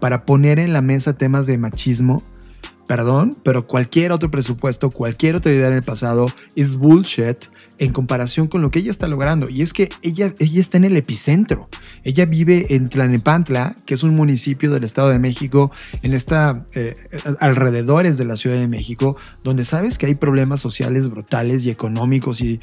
[0.00, 2.22] para poner en la mesa temas de machismo,
[2.86, 7.36] perdón, pero cualquier otro presupuesto, cualquier otra idea en el pasado es bullshit
[7.78, 9.48] en comparación con lo que ella está logrando.
[9.48, 11.68] Y es que ella, ella está en el epicentro.
[12.04, 15.70] Ella vive en Tlanepantla, que es un municipio del Estado de México,
[16.02, 16.96] en esta eh,
[17.40, 22.40] alrededores de la Ciudad de México, donde sabes que hay problemas sociales brutales y económicos
[22.40, 22.60] y,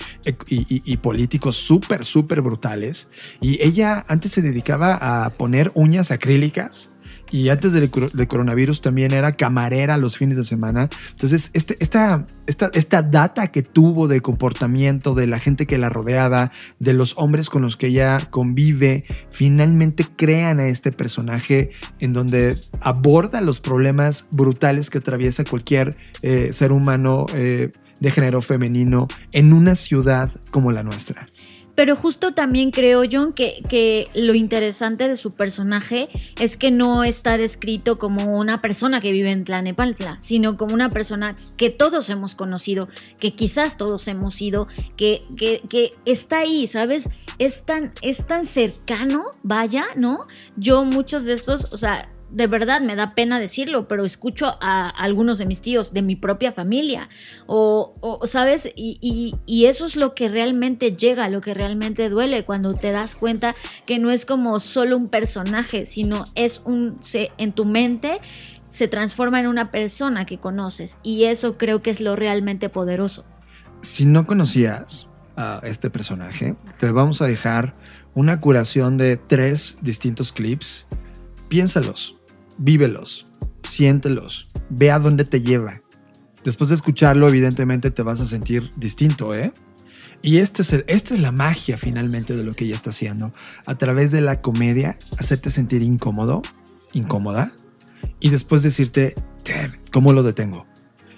[0.48, 3.08] y políticos súper, súper brutales.
[3.42, 6.94] Y ella antes se dedicaba a poner uñas acrílicas
[7.34, 10.88] y antes del, coronavirus también era camarera los fines de semana.
[11.14, 15.90] Entonces, este, esta, esta, esta data que tuvo de comportamiento de la gente que la
[15.90, 22.14] rodeaba, de los hombres con los que ella convive, finalmente crean a este personaje en
[22.14, 29.08] donde aborda los problemas brutales que atraviesa cualquier eh, ser humano eh, de género femenino
[29.32, 31.26] en una ciudad como la nuestra.
[31.76, 36.08] Pero justo también creo, John, que, que, lo interesante de su personaje
[36.40, 40.90] es que no está descrito como una persona que vive en Tlanepantla, sino como una
[40.90, 42.88] persona que todos hemos conocido,
[43.20, 47.10] que quizás todos hemos sido, que, que, que está ahí, ¿sabes?
[47.40, 50.22] Es tan, es tan cercano, vaya, ¿no?
[50.56, 54.90] Yo muchos de estos, o sea, de verdad me da pena decirlo, pero escucho a,
[54.90, 57.08] algunos de mis tíos, de mi propia familia,
[57.46, 58.70] o, ¿sabes?
[58.76, 63.56] Y, eso es lo que realmente llega, lo que realmente duele, cuando te das cuenta
[63.86, 68.20] que no es como solo un personaje, sino es un, se, en tu mente
[68.68, 73.26] se transforma en una persona que conoces, y eso creo que es lo realmente poderoso.
[73.82, 75.08] Si no conocías
[75.38, 77.76] a este personaje, te vamos a dejar
[78.16, 80.88] una curación de tres distintos clips.
[81.50, 82.18] Piénsalos
[82.58, 83.28] vívelos,
[83.64, 85.82] siéntelos, ve a dónde te lleva.
[86.44, 89.54] Después de escucharlo, evidentemente te vas a sentir distinto, ¿eh?
[90.22, 93.34] Y este es esta es la magia finalmente de lo que ella está haciendo.
[93.66, 96.42] A través de la comedia, hacerte sentir incómodo,
[96.94, 97.52] incómoda,
[98.20, 99.16] y después decirte,
[99.92, 100.66] ¿cómo lo detengo?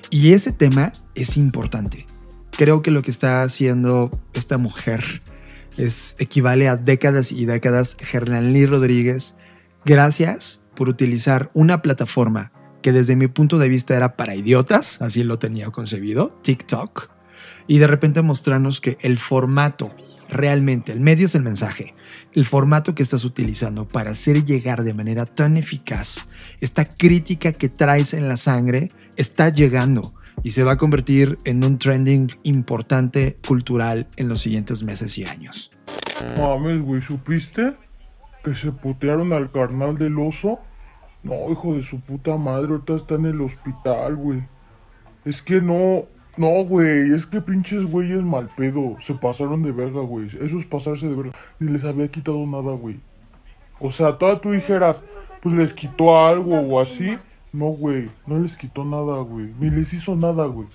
[0.09, 2.05] Y ese tema es importante.
[2.51, 5.03] Creo que lo que está haciendo esta mujer
[5.77, 7.97] Es equivale a décadas y décadas.
[8.41, 9.35] Lee Rodríguez,
[9.83, 12.51] gracias por utilizar una plataforma
[12.81, 17.09] que desde mi punto de vista era para idiotas, así lo tenía concebido, TikTok,
[17.67, 19.91] y de repente mostrarnos que el formato
[20.29, 21.95] realmente, el medio es el mensaje,
[22.33, 26.27] el formato que estás utilizando para hacer llegar de manera tan eficaz
[26.61, 30.13] esta crítica que traes en la sangre está llegando
[30.43, 35.25] y se va a convertir en un trending importante cultural en los siguientes meses y
[35.25, 35.71] años.
[36.37, 37.73] Mames, güey, ¿supiste?
[38.45, 40.59] Que se putearon al carnal del oso.
[41.23, 44.43] No, hijo de su puta madre, ahorita está en el hospital, güey.
[45.25, 46.03] Es que no,
[46.37, 48.97] no, güey, es que pinches güeyes mal pedo.
[49.01, 50.27] Se pasaron de verga, güey.
[50.27, 51.31] Eso es pasarse de verga.
[51.59, 52.99] Ni les había quitado nada, güey.
[53.79, 55.03] O sea, toda tú dijeras,
[55.41, 57.17] pues les quitó algo o así.
[57.51, 59.51] No, güey, no les quitó nada, güey.
[59.59, 60.67] Ni les hizo nada, güey.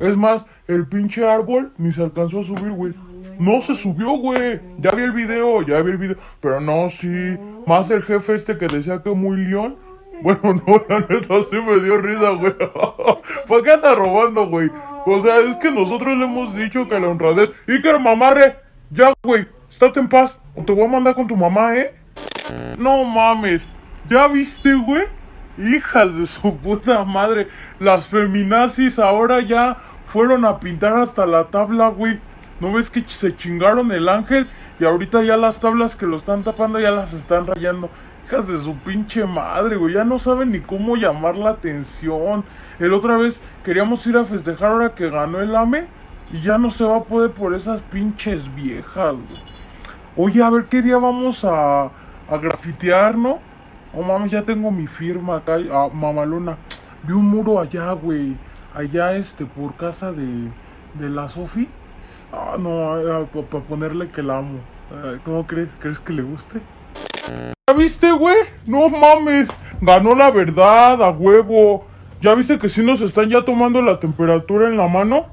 [0.00, 2.92] Es más, el pinche árbol ni se alcanzó a subir, güey.
[3.38, 4.60] No se subió, güey.
[4.78, 6.16] Ya vi el video, ya vi el video.
[6.40, 7.36] Pero no, sí.
[7.66, 9.76] Más el jefe este que decía que muy león.
[10.22, 12.54] Bueno, no, la neta sí me dio risa, güey.
[13.46, 14.70] ¿Por qué anda robando, güey?
[15.04, 17.52] O sea, es que nosotros le hemos dicho que la honradez.
[17.68, 18.56] Iker, mamarre.
[18.90, 19.46] Ya, güey.
[19.70, 20.40] Estate en paz.
[20.64, 21.94] Te voy a mandar con tu mamá, ¿eh?
[22.78, 23.70] No mames.
[24.08, 25.04] ¿Ya viste, güey?
[25.58, 27.48] Hijas de su puta madre.
[27.78, 29.76] Las feminazis ahora ya
[30.06, 32.18] fueron a pintar hasta la tabla, güey.
[32.60, 34.48] ¿No ves que se chingaron el ángel?
[34.80, 37.90] Y ahorita ya las tablas que lo están tapando ya las están rayando.
[38.26, 39.94] Hijas de su pinche madre, güey.
[39.94, 42.44] Ya no saben ni cómo llamar la atención.
[42.78, 45.86] El otra vez queríamos ir a festejar ahora que ganó el AME.
[46.32, 49.42] Y ya no se va a poder por esas pinches viejas, güey.
[50.16, 53.38] Oye, a ver qué día vamos a, a grafitear, ¿no?
[53.94, 56.56] Oh mames, ya tengo mi firma acá, ah, mamalona.
[57.02, 58.34] Vi un muro allá, güey.
[58.74, 60.50] Allá, este, por casa de,
[60.94, 61.68] de la Sofi.
[62.32, 64.58] Ah, no, ah, para ponerle que la amo.
[64.92, 65.68] Ah, ¿Cómo crees?
[65.80, 66.60] ¿Crees que le guste?
[67.68, 68.36] ¿Ya viste, güey?
[68.66, 69.48] No mames.
[69.80, 71.86] Ganó la verdad, a huevo.
[72.20, 75.26] ¿Ya viste que sí nos están ya tomando la temperatura en la mano?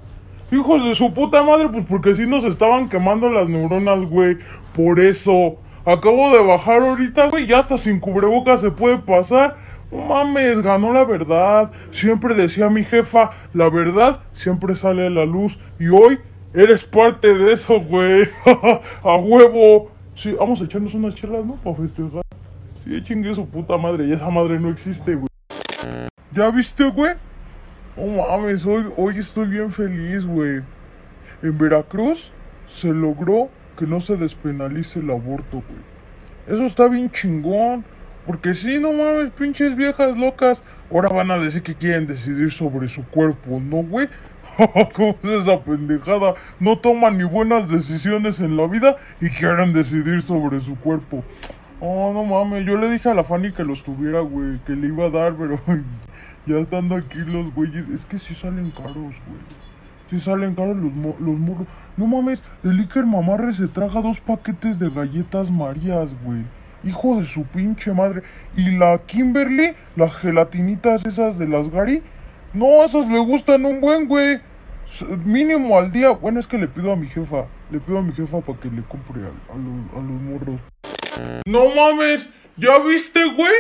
[0.52, 4.38] Hijos de su puta madre, pues porque sí nos estaban quemando las neuronas, güey.
[4.76, 5.58] Por eso.
[5.86, 9.58] Acabo de bajar ahorita, güey, ya hasta sin cubrebocas se puede pasar.
[9.91, 11.72] No mames, ganó la verdad.
[11.91, 15.60] Siempre decía mi jefa, la verdad siempre sale a la luz.
[15.80, 16.20] Y hoy
[16.54, 18.30] eres parte de eso, güey.
[19.04, 19.91] a huevo.
[20.16, 21.56] Sí, vamos a echarnos unas chelas, ¿no?
[21.56, 22.22] Para festejar.
[22.84, 24.06] Sí, chingue su puta madre.
[24.06, 25.28] Y esa madre no existe, güey.
[26.32, 27.16] ¿Ya viste, güey?
[27.95, 30.62] No mames, hoy, hoy estoy bien feliz, güey.
[31.41, 32.32] En Veracruz
[32.68, 35.93] se logró que no se despenalice el aborto, güey.
[36.47, 37.86] Eso está bien chingón.
[38.26, 40.64] Porque si no mames, pinches viejas locas.
[40.91, 44.08] Ahora van a decir que quieren decidir sobre su cuerpo, ¿no, güey?
[44.93, 46.36] ¿Cómo es esa pendejada?
[46.60, 51.24] No toman ni buenas decisiones en la vida y quieren decidir sobre su cuerpo.
[51.80, 54.88] Oh, no mames, yo le dije a la Fanny que los tuviera, güey, que le
[54.88, 55.60] iba a dar, pero
[56.45, 59.41] ya estando aquí los güeyes, es que sí salen caros, güey.
[60.10, 61.68] Sí salen caros los, los morros.
[61.97, 66.43] No mames, el Iker Mamarre se traga dos paquetes de galletas Marías, güey.
[66.84, 68.24] Hijo de su pinche madre.
[68.56, 72.04] Y la Kimberly, las gelatinitas esas de las Gary.
[72.54, 74.39] No, esas le gustan un buen, güey.
[75.26, 76.12] Mínimo al día.
[76.12, 77.45] Bueno, es que le pido a mi jefa.
[77.72, 80.62] Le pido a mi jefa para que le compre a, a, los, a los morros.
[81.47, 83.54] No mames, ¿ya viste, güey?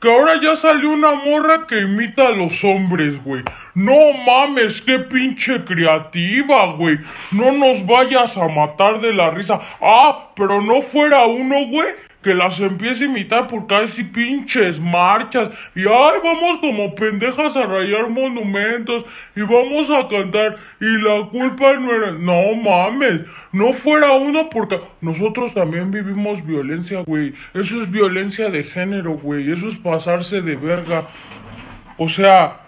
[0.00, 3.42] Que ahora ya salió una morra que imita a los hombres, güey.
[3.74, 3.94] No
[4.26, 6.98] mames, qué pinche creativa, güey.
[7.30, 9.60] No nos vayas a matar de la risa.
[9.82, 11.88] Ah, pero no fuera uno, güey
[12.24, 15.50] que las empiece a imitar porque hay pinches marchas.
[15.74, 19.04] Y ay vamos como pendejas a rayar monumentos
[19.36, 23.20] y vamos a cantar y la culpa no era no mames
[23.52, 27.34] no fuera uno porque nosotros también vivimos violencia güey.
[27.52, 29.52] Eso es violencia de género güey.
[29.52, 31.06] Eso es pasarse de verga.
[31.98, 32.62] O sea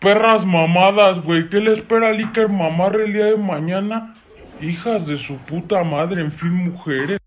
[0.00, 1.48] perras mamadas güey.
[1.48, 4.16] ¿qué le espera al Iker mamar el de mañana
[4.60, 7.20] hijas de su puta madre en fin mujeres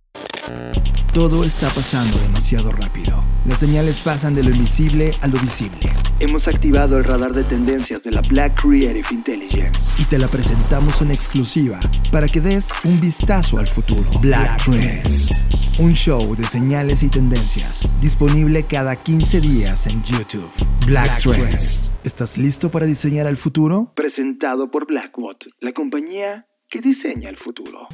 [1.14, 3.24] todo está pasando demasiado rápido.
[3.46, 5.90] Las señales pasan de lo invisible a lo visible.
[6.20, 11.02] Hemos activado el radar de tendencias de la Black Creative Intelligence y te la presentamos
[11.02, 11.80] en exclusiva
[12.12, 14.10] para que des un vistazo al futuro.
[14.20, 15.44] Black, Trends,
[15.80, 20.52] un show de señales y tendencias disponible cada 15 días en YouTube.
[20.86, 21.92] Black, Trends.
[22.04, 23.92] ¿Estás listo para diseñar el futuro?
[23.96, 27.88] Presentado por Blackbot, la compañía que diseña el futuro.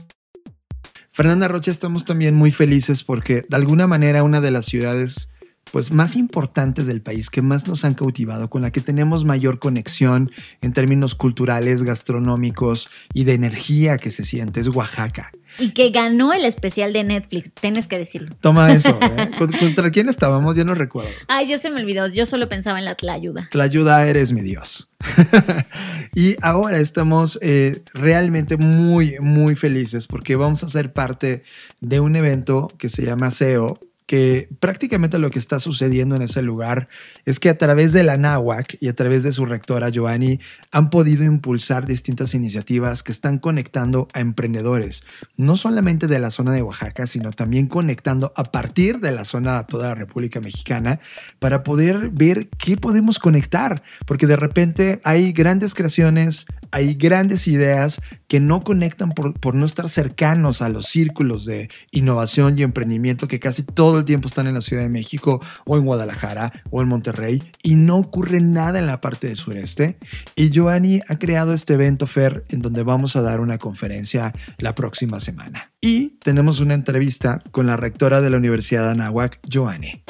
[1.15, 5.29] Fernanda Rocha, estamos también muy felices porque de alguna manera una de las ciudades
[5.71, 9.59] pues más importantes del país, que más nos han cautivado, con la que tenemos mayor
[9.59, 15.31] conexión en términos culturales, gastronómicos y de energía que se siente, es Oaxaca.
[15.57, 18.35] Y que ganó el especial de Netflix, tienes que decirlo.
[18.41, 18.97] Toma eso.
[19.17, 19.31] ¿eh?
[19.37, 20.55] ¿Contra quién estábamos?
[20.55, 21.09] Yo no recuerdo.
[21.27, 22.07] Ay, yo se me olvidó.
[22.07, 23.47] Yo solo pensaba en la Tlayuda.
[23.51, 24.89] Tlayuda, eres mi Dios.
[26.15, 31.43] y ahora estamos eh, realmente muy, muy felices porque vamos a ser parte
[31.79, 36.41] de un evento que se llama SEO que prácticamente lo que está sucediendo en ese
[36.41, 36.87] lugar
[37.25, 40.39] es que a través de la NAWAC y a través de su rectora Giovanni
[40.71, 45.03] han podido impulsar distintas iniciativas que están conectando a emprendedores,
[45.37, 49.57] no solamente de la zona de Oaxaca, sino también conectando a partir de la zona
[49.57, 50.99] a toda la República Mexicana
[51.39, 58.01] para poder ver qué podemos conectar, porque de repente hay grandes creaciones, hay grandes ideas
[58.27, 63.39] que no conectan por, no estar cercanos a los círculos de innovación y emprendimiento que
[63.39, 66.87] casi todo el tiempo están en la Ciudad de México o en Guadalajara o en
[66.87, 69.97] Monterrey y no ocurre nada en la parte del sureste.
[70.35, 74.75] Y Joanny ha creado este evento Fer en donde vamos a dar una conferencia la
[74.75, 75.71] próxima semana.
[75.81, 80.03] Y tenemos una entrevista con la rectora de la Universidad de Anáhuac, Joanny.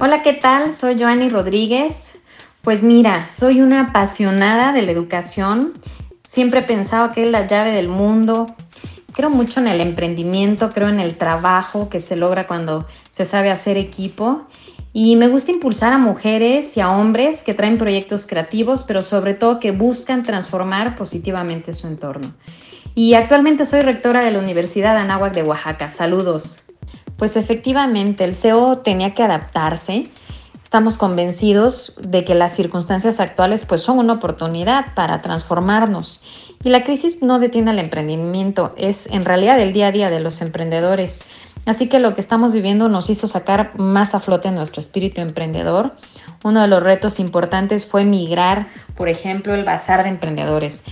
[0.00, 0.74] Hola, ¿qué tal?
[0.74, 2.21] Soy Joanny Rodríguez.
[2.62, 5.72] Pues mira, soy una apasionada de la educación.
[6.26, 8.46] Siempre he pensado que es la llave del mundo
[9.12, 13.50] Creo mucho en el emprendimiento, creo en el trabajo que se logra cuando se sabe
[13.50, 14.46] hacer equipo
[14.94, 19.34] y me gusta impulsar a mujeres y a hombres que traen proyectos creativos, pero sobre
[19.34, 22.32] todo que buscan transformar positivamente su entorno.
[22.94, 25.90] Y actualmente soy rectora de la Universidad Anáhuac de Oaxaca.
[25.90, 26.64] Saludos.
[27.16, 30.04] Pues efectivamente, el CEO tenía que adaptarse.
[30.72, 36.22] Estamos convencidos de que las circunstancias actuales pues son una oportunidad para transformarnos
[36.64, 40.20] y la crisis no detiene el emprendimiento, es en realidad el día a día de
[40.20, 41.26] los emprendedores.
[41.66, 45.92] Así que lo que estamos viviendo nos hizo sacar más a flote nuestro espíritu emprendedor.
[46.42, 50.84] Uno de los retos importantes fue migrar, por ejemplo, el bazar de emprendedores.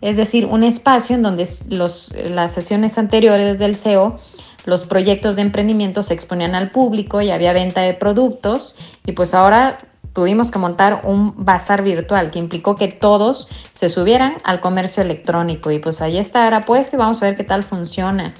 [0.00, 4.18] Es decir, un espacio en donde los, las sesiones anteriores del SEO
[4.66, 9.32] los proyectos de emprendimiento se exponían al público y había venta de productos y pues
[9.32, 9.78] ahora
[10.12, 15.70] tuvimos que montar un bazar virtual que implicó que todos se subieran al comercio electrónico
[15.70, 18.34] y pues ahí está ahora puesto y vamos a ver qué tal funciona.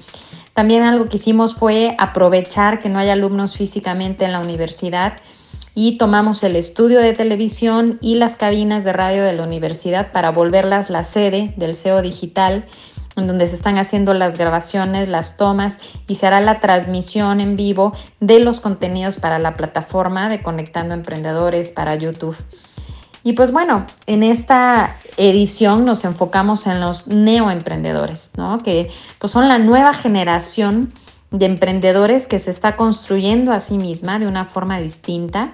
[0.53, 5.13] También algo que hicimos fue aprovechar que no hay alumnos físicamente en la universidad
[5.75, 10.31] y tomamos el estudio de televisión y las cabinas de radio de la universidad para
[10.31, 12.65] volverlas la sede del SEO digital
[13.21, 17.55] en donde se están haciendo las grabaciones, las tomas y se hará la transmisión en
[17.55, 22.37] vivo de los contenidos para la plataforma de Conectando Emprendedores para YouTube.
[23.23, 28.57] Y pues bueno, en esta edición nos enfocamos en los neoemprendedores, ¿no?
[28.59, 28.89] que
[29.19, 30.93] pues son la nueva generación
[31.31, 35.51] de emprendedores que se está construyendo a sí misma de una forma distinta.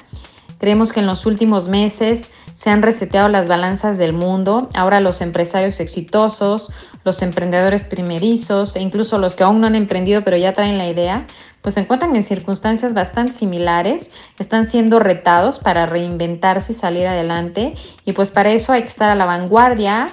[0.59, 4.69] Creemos que en los últimos meses se han reseteado las balanzas del mundo.
[4.75, 6.71] Ahora los empresarios exitosos,
[7.03, 10.87] los emprendedores primerizos e incluso los que aún no han emprendido pero ya traen la
[10.87, 11.25] idea,
[11.61, 17.75] pues se encuentran en circunstancias bastante similares, están siendo retados para reinventarse y salir adelante
[18.05, 20.07] y pues para eso hay que estar a la vanguardia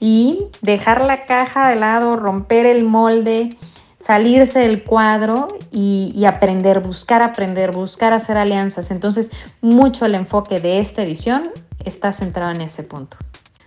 [0.00, 3.56] y dejar la caja de lado, romper el molde,
[3.98, 8.90] salirse del cuadro y, y, aprender, buscar aprender, buscar hacer alianzas.
[8.90, 9.30] Entonces,
[9.60, 11.50] mucho el enfoque de esta edición
[11.84, 13.16] está centrado en ese punto.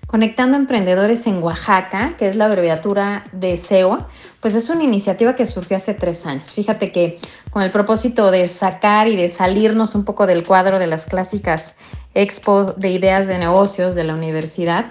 [0.10, 4.08] Conectando Emprendedores en Oaxaca, que es la abreviatura de SEO,
[4.40, 6.52] pues es una iniciativa que surgió hace tres años.
[6.52, 7.20] Fíjate que
[7.52, 11.76] con el propósito de sacar y de salirnos un poco del cuadro de las clásicas
[12.16, 14.88] expo de ideas de negocios de la universidad,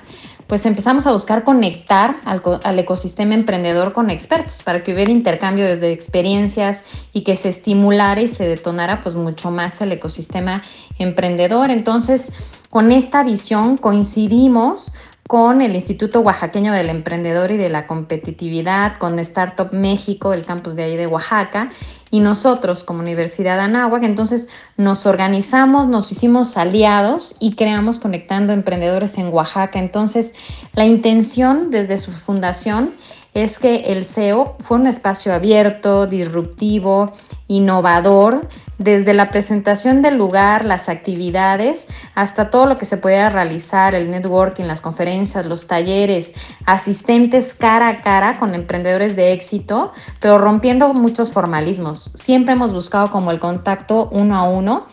[0.46, 5.76] pues empezamos a buscar conectar al, al, ecosistema emprendedor con expertos para que hubiera intercambio
[5.76, 10.62] de experiencias y que se estimulara y se detonara pues mucho más el ecosistema
[10.98, 11.70] emprendedor.
[11.70, 12.32] Entonces,
[12.70, 14.92] con esta visión coincidimos
[15.28, 20.74] con el Instituto Oaxaqueño del Emprendedor y de la Competitividad, con Startup México, el campus
[20.74, 21.70] de ahí de Oaxaca,
[22.10, 24.04] y nosotros como Universidad Anáhuac.
[24.04, 24.48] Entonces
[24.78, 29.78] nos organizamos, nos hicimos aliados y creamos Conectando Emprendedores en Oaxaca.
[29.78, 30.34] Entonces
[30.72, 32.94] la intención desde su fundación
[33.42, 37.12] es que el SEO fue un espacio abierto, disruptivo,
[37.46, 43.94] innovador, desde la presentación del lugar, las actividades, hasta todo lo que se pudiera realizar,
[43.94, 46.34] el networking, las conferencias, los talleres,
[46.64, 52.12] asistentes cara a cara con emprendedores de éxito, pero rompiendo muchos formalismos.
[52.14, 54.86] Siempre hemos buscado como el contacto uno a uno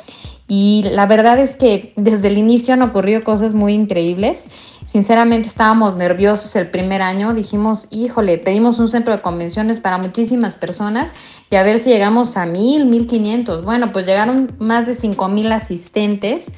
[0.48, 4.50] Y la verdad es que desde el inicio han ocurrido cosas muy increíbles.
[4.86, 10.56] Sinceramente estábamos nerviosos el primer año, dijimos, híjole, pedimos un centro de convenciones para muchísimas
[10.56, 11.14] personas
[11.50, 13.66] y a ver si llegamos a mil, mil quinientos.
[13.66, 16.52] Bueno, pues llegaron más de cinco mil asistentes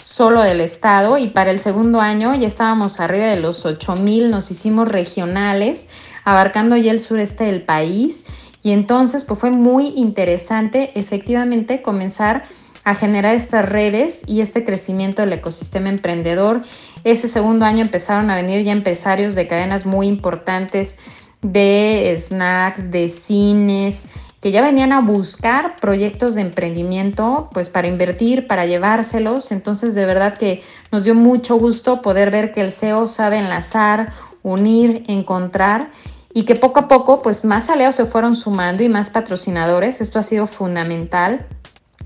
[0.00, 4.30] solo del estado y para el segundo año ya estábamos arriba de los ocho mil,
[4.30, 5.88] nos hicimos regionales,
[6.24, 8.24] abarcando ya el sureste del país
[8.62, 12.44] y entonces pues fue muy interesante efectivamente comenzar
[12.84, 16.62] a generar estas redes y este crecimiento del ecosistema emprendedor.
[17.02, 20.98] Ese segundo año empezaron a venir ya empresarios de cadenas muy importantes
[21.40, 24.06] de snacks, de cines,
[24.40, 29.50] que ya venían a buscar proyectos de emprendimiento, pues para invertir, para llevárselos.
[29.50, 30.62] Entonces, de verdad que
[30.92, 34.12] nos dio mucho gusto poder ver que el SEO sabe enlazar,
[34.42, 35.90] unir, encontrar
[36.34, 40.02] y que poco a poco, pues más aliados se fueron sumando y más patrocinadores.
[40.02, 41.46] Esto ha sido fundamental.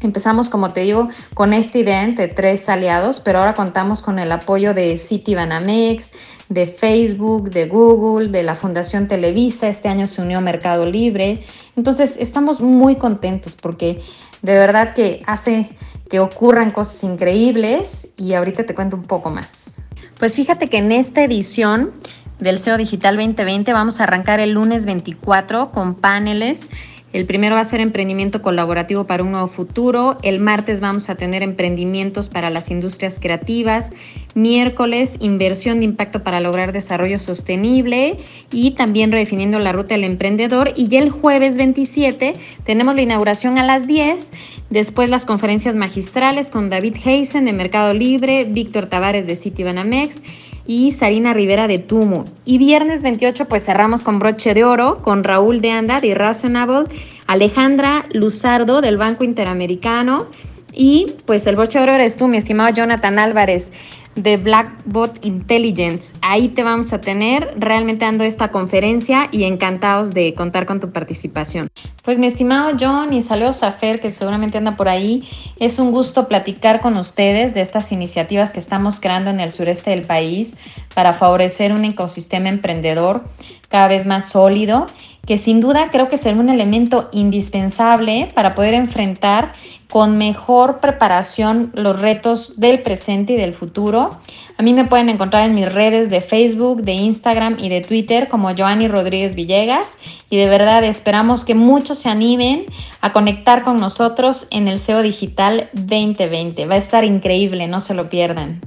[0.00, 4.30] Empezamos, como te digo, con esta idea entre tres aliados, pero ahora contamos con el
[4.30, 6.12] apoyo de Citibanamex,
[6.48, 9.68] de Facebook, de Google, de la Fundación Televisa.
[9.68, 11.44] Este año se unió Mercado Libre.
[11.76, 14.02] Entonces, estamos muy contentos porque
[14.42, 15.68] de verdad que hace
[16.08, 19.78] que ocurran cosas increíbles y ahorita te cuento un poco más.
[20.18, 21.92] Pues fíjate que en esta edición
[22.38, 26.70] del SEO Digital 2020 vamos a arrancar el lunes 24 con paneles
[27.12, 30.18] el primero va a ser emprendimiento colaborativo para un nuevo futuro.
[30.22, 33.94] El martes vamos a tener emprendimientos para las industrias creativas.
[34.34, 38.18] Miércoles, inversión de impacto para lograr desarrollo sostenible
[38.52, 40.72] y también redefiniendo la ruta del emprendedor.
[40.76, 42.34] Y ya el jueves 27
[42.64, 44.32] tenemos la inauguración a las 10.
[44.68, 50.22] Después las conferencias magistrales con David Heisen de Mercado Libre, Víctor Tavares de Citibanamex
[50.68, 52.26] y Sarina Rivera de Tumo.
[52.44, 56.84] Y viernes 28 pues cerramos con broche de oro con Raúl de Anda de Irrationable,
[57.26, 60.26] Alejandra Luzardo del Banco Interamericano
[60.74, 63.72] y pues el broche de oro eres tú, mi estimado Jonathan Álvarez
[64.14, 66.14] de Blackbot Intelligence.
[66.22, 70.90] Ahí te vamos a tener realmente dando esta conferencia y encantados de contar con tu
[70.90, 71.68] participación.
[72.04, 75.28] Pues mi estimado John y saludos a Fer que seguramente anda por ahí.
[75.58, 79.90] Es un gusto platicar con ustedes de estas iniciativas que estamos creando en el sureste
[79.90, 80.56] del país
[80.94, 83.24] para favorecer un ecosistema emprendedor
[83.68, 84.86] cada vez más sólido
[85.28, 89.52] que sin duda creo que será un elemento indispensable para poder enfrentar
[89.90, 94.10] con mejor preparación los retos del presente y del futuro.
[94.58, 98.28] A mí me pueden encontrar en mis redes de Facebook, de Instagram y de Twitter
[98.28, 99.98] como Joanny Rodríguez Villegas
[100.30, 102.66] y de verdad esperamos que muchos se animen
[103.00, 106.66] a conectar con nosotros en el SEO Digital 2020.
[106.66, 108.60] Va a estar increíble, no se lo pierdan.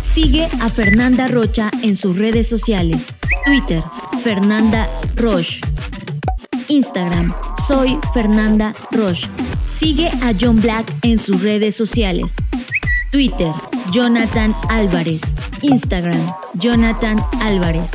[0.00, 3.14] Sigue a Fernanda Rocha en sus redes sociales.
[3.46, 3.82] Twitter,
[4.22, 5.60] Fernanda Roche.
[6.68, 7.34] Instagram,
[7.66, 9.28] soy Fernanda Roche.
[9.64, 12.36] Sigue a John Black en sus redes sociales.
[13.10, 13.52] Twitter,
[13.90, 15.22] Jonathan Álvarez.
[15.62, 16.20] Instagram,
[16.54, 17.90] Jonathan Álvarez.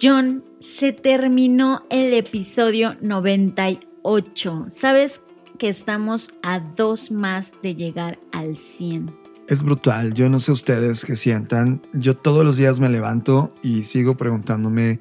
[0.00, 4.66] John, se terminó el episodio 98.
[4.68, 5.22] ¿Sabes
[5.58, 9.24] que estamos a dos más de llegar al 100?
[9.48, 11.82] Es brutal, yo no sé ustedes qué sientan.
[11.92, 15.00] Yo todos los días me levanto y sigo preguntándome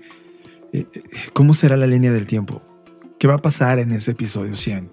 [1.34, 2.62] ¿Cómo será la línea del tiempo?
[3.20, 4.90] ¿Qué va a pasar en ese episodio 100?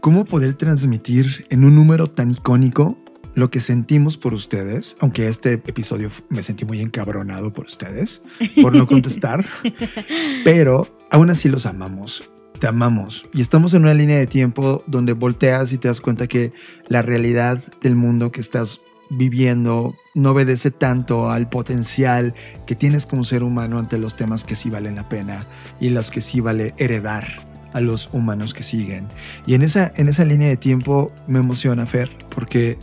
[0.00, 2.98] ¿Cómo poder transmitir en un número tan icónico
[3.34, 4.96] lo que sentimos por ustedes?
[5.00, 8.22] Aunque este episodio me sentí muy encabronado por ustedes,
[8.62, 9.46] por no contestar,
[10.44, 12.30] pero aún así los amamos.
[12.58, 13.26] Te amamos.
[13.32, 16.52] Y estamos en una línea de tiempo donde volteas y te das cuenta que
[16.88, 18.80] la realidad del mundo que estás
[19.10, 22.34] viviendo no obedece tanto al potencial
[22.66, 25.46] que tienes como ser humano ante los temas que sí valen la pena
[25.80, 27.26] y los que sí vale heredar
[27.72, 29.08] a los humanos que siguen.
[29.46, 32.78] Y en esa, en esa línea de tiempo me emociona, Fer, porque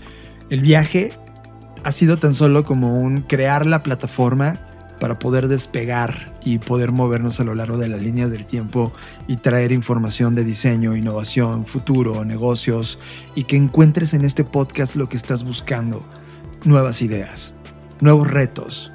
[0.49, 1.11] el viaje
[1.83, 4.66] ha sido tan solo como un crear la plataforma
[4.99, 8.91] para poder despegar y poder movernos a lo largo de las líneas del tiempo
[9.27, 12.99] y traer información de diseño, innovación, futuro, negocios
[13.35, 15.99] y que encuentres en este podcast lo que estás buscando,
[16.65, 17.53] nuevas ideas,
[18.01, 18.91] nuevos retos,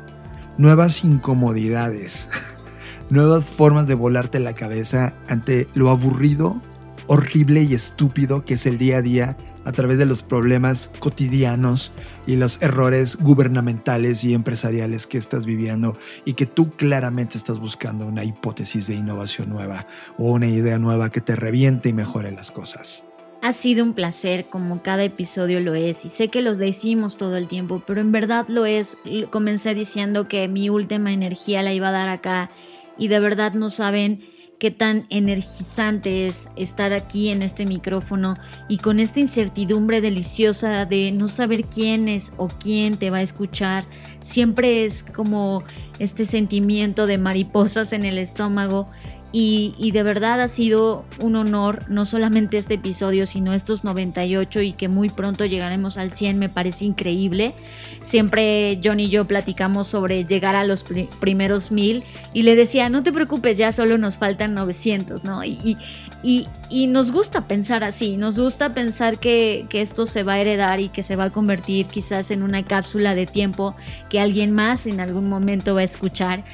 [0.58, 2.28] nuevas incomodidades,
[3.10, 6.60] nuevas formas de volarte la cabeza ante lo aburrido,
[7.06, 11.92] horrible y estúpido que es el día a día a través de los problemas cotidianos
[12.26, 18.06] y los errores gubernamentales y empresariales que estás viviendo y que tú claramente estás buscando
[18.06, 19.86] una hipótesis de innovación nueva
[20.18, 23.04] o una idea nueva que te reviente y mejore las cosas.
[23.42, 27.36] Ha sido un placer, como cada episodio lo es, y sé que los decimos todo
[27.36, 28.96] el tiempo, pero en verdad lo es.
[29.30, 32.52] Comencé diciendo que mi última energía la iba a dar acá
[32.96, 34.20] y de verdad no saben
[34.62, 38.36] qué tan energizante es estar aquí en este micrófono
[38.68, 43.22] y con esta incertidumbre deliciosa de no saber quién es o quién te va a
[43.22, 43.84] escuchar.
[44.22, 45.64] Siempre es como
[45.98, 48.88] este sentimiento de mariposas en el estómago
[49.34, 54.72] y, de verdad ha sido un honor, no solamente este episodio, sino estos 98 y
[54.74, 57.54] que muy pronto llegaremos al 100, me parece increíble.
[58.02, 60.84] Siempre John y yo platicamos sobre llegar a los
[61.18, 62.04] primeros mil
[62.34, 65.42] y le decía, no te preocupes, ya solo nos faltan 900, ¿no?
[65.44, 65.78] Y,
[66.22, 66.46] y,
[66.88, 70.90] nos gusta pensar así, nos gusta pensar que, que esto se va a heredar y
[70.90, 73.74] que se va a convertir quizás en una cápsula de tiempo
[74.10, 76.44] que alguien más en algún momento va a escuchar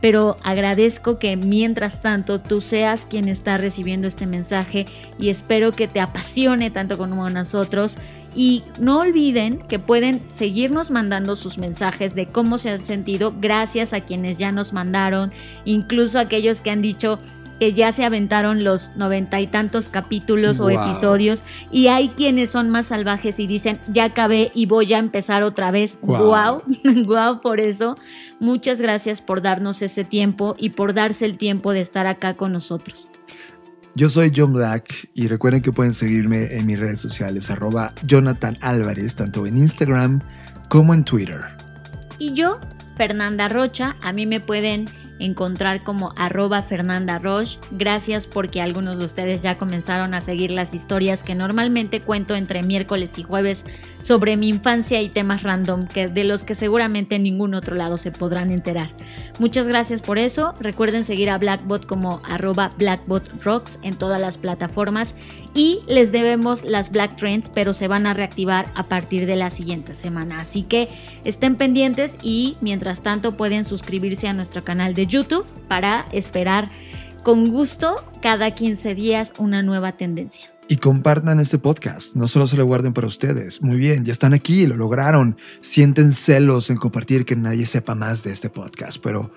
[0.00, 4.86] pero agradezco que mientras tanto tú seas quien está recibiendo este mensaje
[5.18, 7.98] y espero que te apasione tanto como nosotros.
[8.34, 13.92] Y no olviden que pueden seguirnos mandando sus mensajes de cómo se han sentido gracias
[13.92, 15.32] a quienes ya nos mandaron,
[15.64, 17.18] incluso aquellos que han dicho
[17.58, 22.70] que ya se aventaron los noventa y tantos capítulos o episodios y hay quienes son
[22.70, 25.98] más salvajes y dicen, ya acabé y voy a empezar otra vez.
[26.02, 26.62] Wow,
[27.06, 27.96] wow, por eso.
[28.40, 32.52] Muchas gracias por darnos ese tiempo y por darse el tiempo de estar acá con
[32.52, 33.08] nosotros.
[33.94, 38.56] Yo soy John Black y recuerden que pueden seguirme en mis redes sociales arroba Jonathan
[38.60, 40.20] Álvarez, tanto en Instagram
[40.68, 41.40] como en Twitter.
[42.20, 42.60] Y yo,
[42.96, 44.84] Fernanda Rocha, a mí me pueden
[45.18, 47.58] encontrar como arroba Fernanda Roche.
[47.70, 52.62] Gracias porque algunos de ustedes ya comenzaron a seguir las historias que normalmente cuento entre
[52.62, 53.64] miércoles y jueves
[53.98, 57.96] sobre mi infancia y temas random que de los que seguramente en ningún otro lado
[57.96, 58.90] se podrán enterar.
[59.38, 60.54] Muchas gracias por eso.
[60.60, 65.14] Recuerden seguir a Blackbot como arroba BlackbotRocks en todas las plataformas
[65.54, 69.50] y les debemos las Black Trends, pero se van a reactivar a partir de la
[69.50, 70.40] siguiente semana.
[70.40, 70.88] Así que
[71.24, 76.70] estén pendientes y mientras tanto pueden suscribirse a nuestro canal de YouTube para esperar
[77.24, 80.52] con gusto cada 15 días una nueva tendencia.
[80.70, 83.62] Y compartan este podcast, no solo se lo guarden para ustedes.
[83.62, 85.38] Muy bien, ya están aquí, lo lograron.
[85.62, 89.32] Sienten celos en compartir que nadie sepa más de este podcast, pero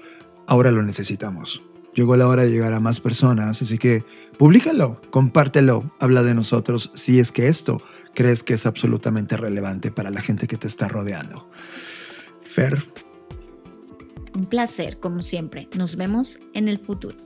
[0.46, 1.64] ahora lo necesitamos.
[1.94, 4.04] Llegó la hora de llegar a más personas, así que
[4.38, 7.82] públicalo, compártelo, habla de nosotros si es que esto
[8.14, 11.50] crees que es absolutamente relevante para la gente que te está rodeando.
[12.42, 12.82] Fer,
[14.36, 15.68] un placer, como siempre.
[15.76, 17.18] Nos vemos en el futuro.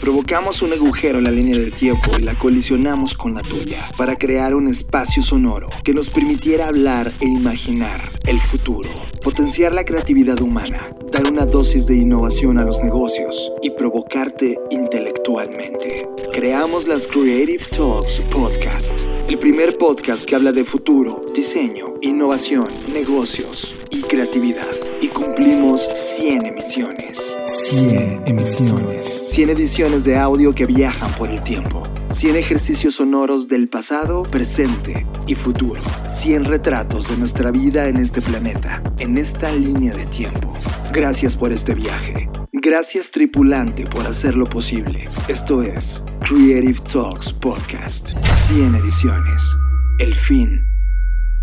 [0.00, 4.16] Provocamos un agujero en la línea del tiempo y la colisionamos con la tuya para
[4.16, 8.88] crear un espacio sonoro que nos permitiera hablar e imaginar el futuro,
[9.22, 16.08] potenciar la creatividad humana, dar una dosis de innovación a los negocios y provocarte intelectualmente.
[16.32, 23.76] Creamos las Creative Talks Podcast, el primer podcast que habla de futuro, diseño, innovación, negocios
[23.90, 24.70] y creatividad.
[25.02, 27.36] Y cumplimos 100 emisiones.
[27.44, 29.28] 100 emisiones.
[29.30, 31.82] 100 ediciones de audio que viajan por el tiempo.
[32.12, 35.80] 100 ejercicios sonoros del pasado, presente y futuro.
[36.08, 40.52] 100 retratos de nuestra vida en este planeta, en esta línea de tiempo.
[40.92, 42.26] Gracias por este viaje.
[42.52, 45.08] Gracias tripulante por hacerlo posible.
[45.28, 48.10] Esto es Creative Talks Podcast.
[48.34, 49.56] 100 ediciones.
[50.00, 50.60] El fin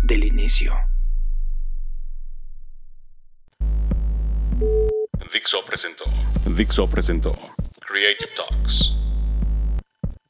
[0.02, 0.74] del inicio.
[5.32, 6.04] Dixo presentó.
[6.44, 7.32] Dixo presentó.
[7.80, 8.92] Creative Talks.